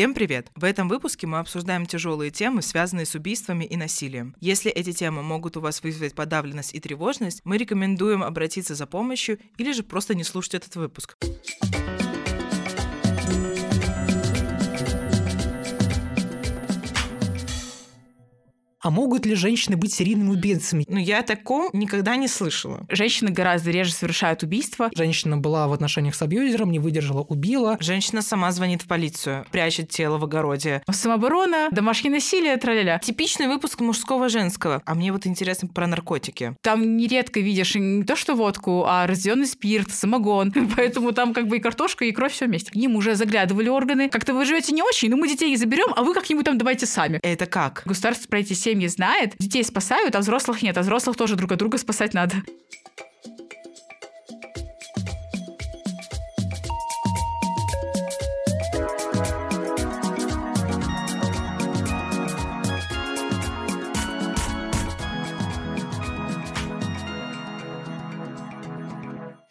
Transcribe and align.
Всем 0.00 0.14
привет! 0.14 0.50
В 0.54 0.64
этом 0.64 0.88
выпуске 0.88 1.26
мы 1.26 1.40
обсуждаем 1.40 1.84
тяжелые 1.84 2.30
темы, 2.30 2.62
связанные 2.62 3.04
с 3.04 3.14
убийствами 3.14 3.66
и 3.66 3.76
насилием. 3.76 4.34
Если 4.40 4.70
эти 4.70 4.94
темы 4.94 5.22
могут 5.22 5.58
у 5.58 5.60
вас 5.60 5.82
вызвать 5.82 6.14
подавленность 6.14 6.74
и 6.74 6.80
тревожность, 6.80 7.42
мы 7.44 7.58
рекомендуем 7.58 8.22
обратиться 8.22 8.74
за 8.74 8.86
помощью 8.86 9.38
или 9.58 9.72
же 9.72 9.82
просто 9.82 10.14
не 10.14 10.24
слушать 10.24 10.54
этот 10.54 10.74
выпуск. 10.76 11.18
А 18.82 18.90
могут 18.90 19.26
ли 19.26 19.34
женщины 19.34 19.76
быть 19.76 19.92
серийными 19.92 20.30
убийцами? 20.30 20.86
Ну, 20.88 20.98
я 20.98 21.22
такого 21.22 21.68
никогда 21.74 22.16
не 22.16 22.28
слышала. 22.28 22.86
Женщины 22.88 23.30
гораздо 23.30 23.70
реже 23.70 23.92
совершают 23.92 24.42
убийства. 24.42 24.88
Женщина 24.94 25.36
была 25.36 25.68
в 25.68 25.74
отношениях 25.74 26.14
с 26.14 26.22
абьюзером, 26.22 26.70
не 26.70 26.78
выдержала, 26.78 27.20
убила. 27.20 27.76
Женщина 27.80 28.22
сама 28.22 28.50
звонит 28.52 28.80
в 28.82 28.86
полицию, 28.86 29.44
прячет 29.50 29.90
тело 29.90 30.16
в 30.16 30.24
огороде. 30.24 30.82
Самооборона, 30.90 31.68
домашнее 31.70 32.12
насилие, 32.12 32.56
траля 32.56 32.98
Типичный 32.98 33.48
выпуск 33.48 33.80
мужского-женского. 33.80 34.82
А 34.86 34.94
мне 34.94 35.12
вот 35.12 35.26
интересно 35.26 35.68
про 35.68 35.86
наркотики. 35.86 36.54
Там 36.62 36.96
нередко 36.96 37.40
видишь 37.40 37.74
не 37.74 38.04
то 38.04 38.16
что 38.16 38.34
водку, 38.34 38.84
а 38.86 39.06
разъеденный 39.06 39.46
спирт, 39.46 39.90
самогон. 39.90 40.52
Поэтому 40.76 41.12
там 41.12 41.34
как 41.34 41.48
бы 41.48 41.58
и 41.58 41.60
картошка, 41.60 42.06
и 42.06 42.12
кровь 42.12 42.32
все 42.32 42.46
вместе. 42.46 42.70
К 42.72 42.76
ним 42.76 42.96
уже 42.96 43.14
заглядывали 43.14 43.68
органы. 43.68 44.08
Как-то 44.08 44.32
вы 44.32 44.46
живете 44.46 44.72
не 44.72 44.82
очень, 44.82 45.10
но 45.10 45.18
мы 45.18 45.28
детей 45.28 45.54
заберем, 45.56 45.92
а 45.94 46.02
вы 46.02 46.14
как-нибудь 46.14 46.46
там 46.46 46.56
давайте 46.56 46.86
сами. 46.86 47.20
Это 47.22 47.44
как? 47.44 47.82
Государство 47.84 48.26
про 48.28 48.38
эти 48.38 48.54
семьи 48.70 48.86
знает, 48.86 49.34
детей 49.38 49.64
спасают, 49.64 50.14
а 50.14 50.20
взрослых 50.20 50.62
нет, 50.62 50.76
а 50.78 50.82
взрослых 50.82 51.16
тоже 51.16 51.36
друг 51.36 51.52
от 51.52 51.58
друга 51.58 51.78
спасать 51.78 52.14
надо. 52.14 52.36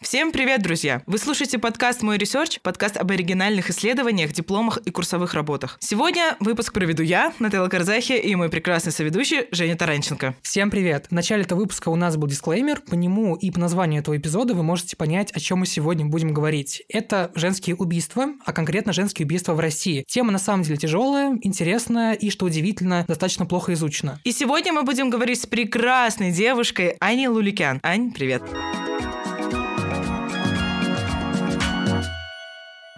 Всем 0.09 0.31
привет, 0.31 0.63
друзья! 0.63 1.03
Вы 1.05 1.19
слушаете 1.19 1.59
подкаст 1.59 2.01
«Мой 2.01 2.17
ресерч», 2.17 2.59
подкаст 2.61 2.97
об 2.97 3.11
оригинальных 3.11 3.69
исследованиях, 3.69 4.31
дипломах 4.31 4.77
и 4.77 4.89
курсовых 4.89 5.35
работах. 5.35 5.77
Сегодня 5.81 6.35
выпуск 6.39 6.73
проведу 6.73 7.03
я, 7.03 7.31
Нателла 7.37 7.67
Карзахи, 7.67 8.13
и 8.13 8.33
мой 8.33 8.49
прекрасный 8.49 8.91
соведущий 8.91 9.45
Женя 9.51 9.75
Таранченко. 9.75 10.33
Всем 10.41 10.71
привет! 10.71 11.05
В 11.11 11.11
начале 11.11 11.43
этого 11.43 11.59
выпуска 11.59 11.89
у 11.89 11.95
нас 11.95 12.17
был 12.17 12.27
дисклеймер. 12.27 12.81
По 12.89 12.95
нему 12.95 13.35
и 13.35 13.51
по 13.51 13.59
названию 13.59 14.01
этого 14.01 14.17
эпизода 14.17 14.55
вы 14.55 14.63
можете 14.63 14.97
понять, 14.97 15.31
о 15.33 15.39
чем 15.39 15.59
мы 15.59 15.67
сегодня 15.67 16.07
будем 16.07 16.33
говорить. 16.33 16.81
Это 16.89 17.31
женские 17.35 17.75
убийства, 17.75 18.29
а 18.43 18.51
конкретно 18.51 18.93
женские 18.93 19.27
убийства 19.27 19.53
в 19.53 19.59
России. 19.59 20.05
Тема 20.07 20.31
на 20.31 20.39
самом 20.39 20.63
деле 20.63 20.77
тяжелая, 20.77 21.37
интересная 21.43 22.13
и, 22.13 22.31
что 22.31 22.47
удивительно, 22.47 23.05
достаточно 23.07 23.45
плохо 23.45 23.73
изучена. 23.73 24.19
И 24.23 24.31
сегодня 24.31 24.73
мы 24.73 24.81
будем 24.81 25.11
говорить 25.11 25.39
с 25.39 25.45
прекрасной 25.45 26.31
девушкой 26.31 26.95
Аней 26.99 27.27
Луликян. 27.27 27.79
Ань, 27.83 28.11
привет! 28.11 28.41
Привет! 28.49 28.98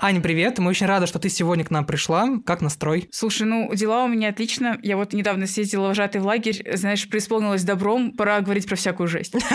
Аня, 0.04 0.20
привет. 0.20 0.58
Мы 0.58 0.72
очень 0.72 0.88
рады, 0.88 1.06
что 1.06 1.20
ты 1.20 1.30
сегодня 1.30 1.64
к 1.64 1.70
нам 1.70 1.86
пришла. 1.86 2.28
Как 2.44 2.62
настрой? 2.62 3.08
Слушай, 3.12 3.44
ну, 3.44 3.72
дела 3.76 4.04
у 4.04 4.08
меня 4.08 4.30
отлично. 4.30 4.80
Я 4.82 4.98
вот 4.98 5.14
недавно 5.14 5.46
съездила 5.46 5.90
вожатый 5.90 6.20
в 6.22 6.26
лагерь, 6.26 6.60
знаешь, 6.76 7.08
преисполнилась 7.08 7.64
добром, 7.64 8.12
пора 8.14 8.42
говорить 8.42 8.68
про 8.68 8.76
всякую 8.76 9.08
жесть. 9.08 9.36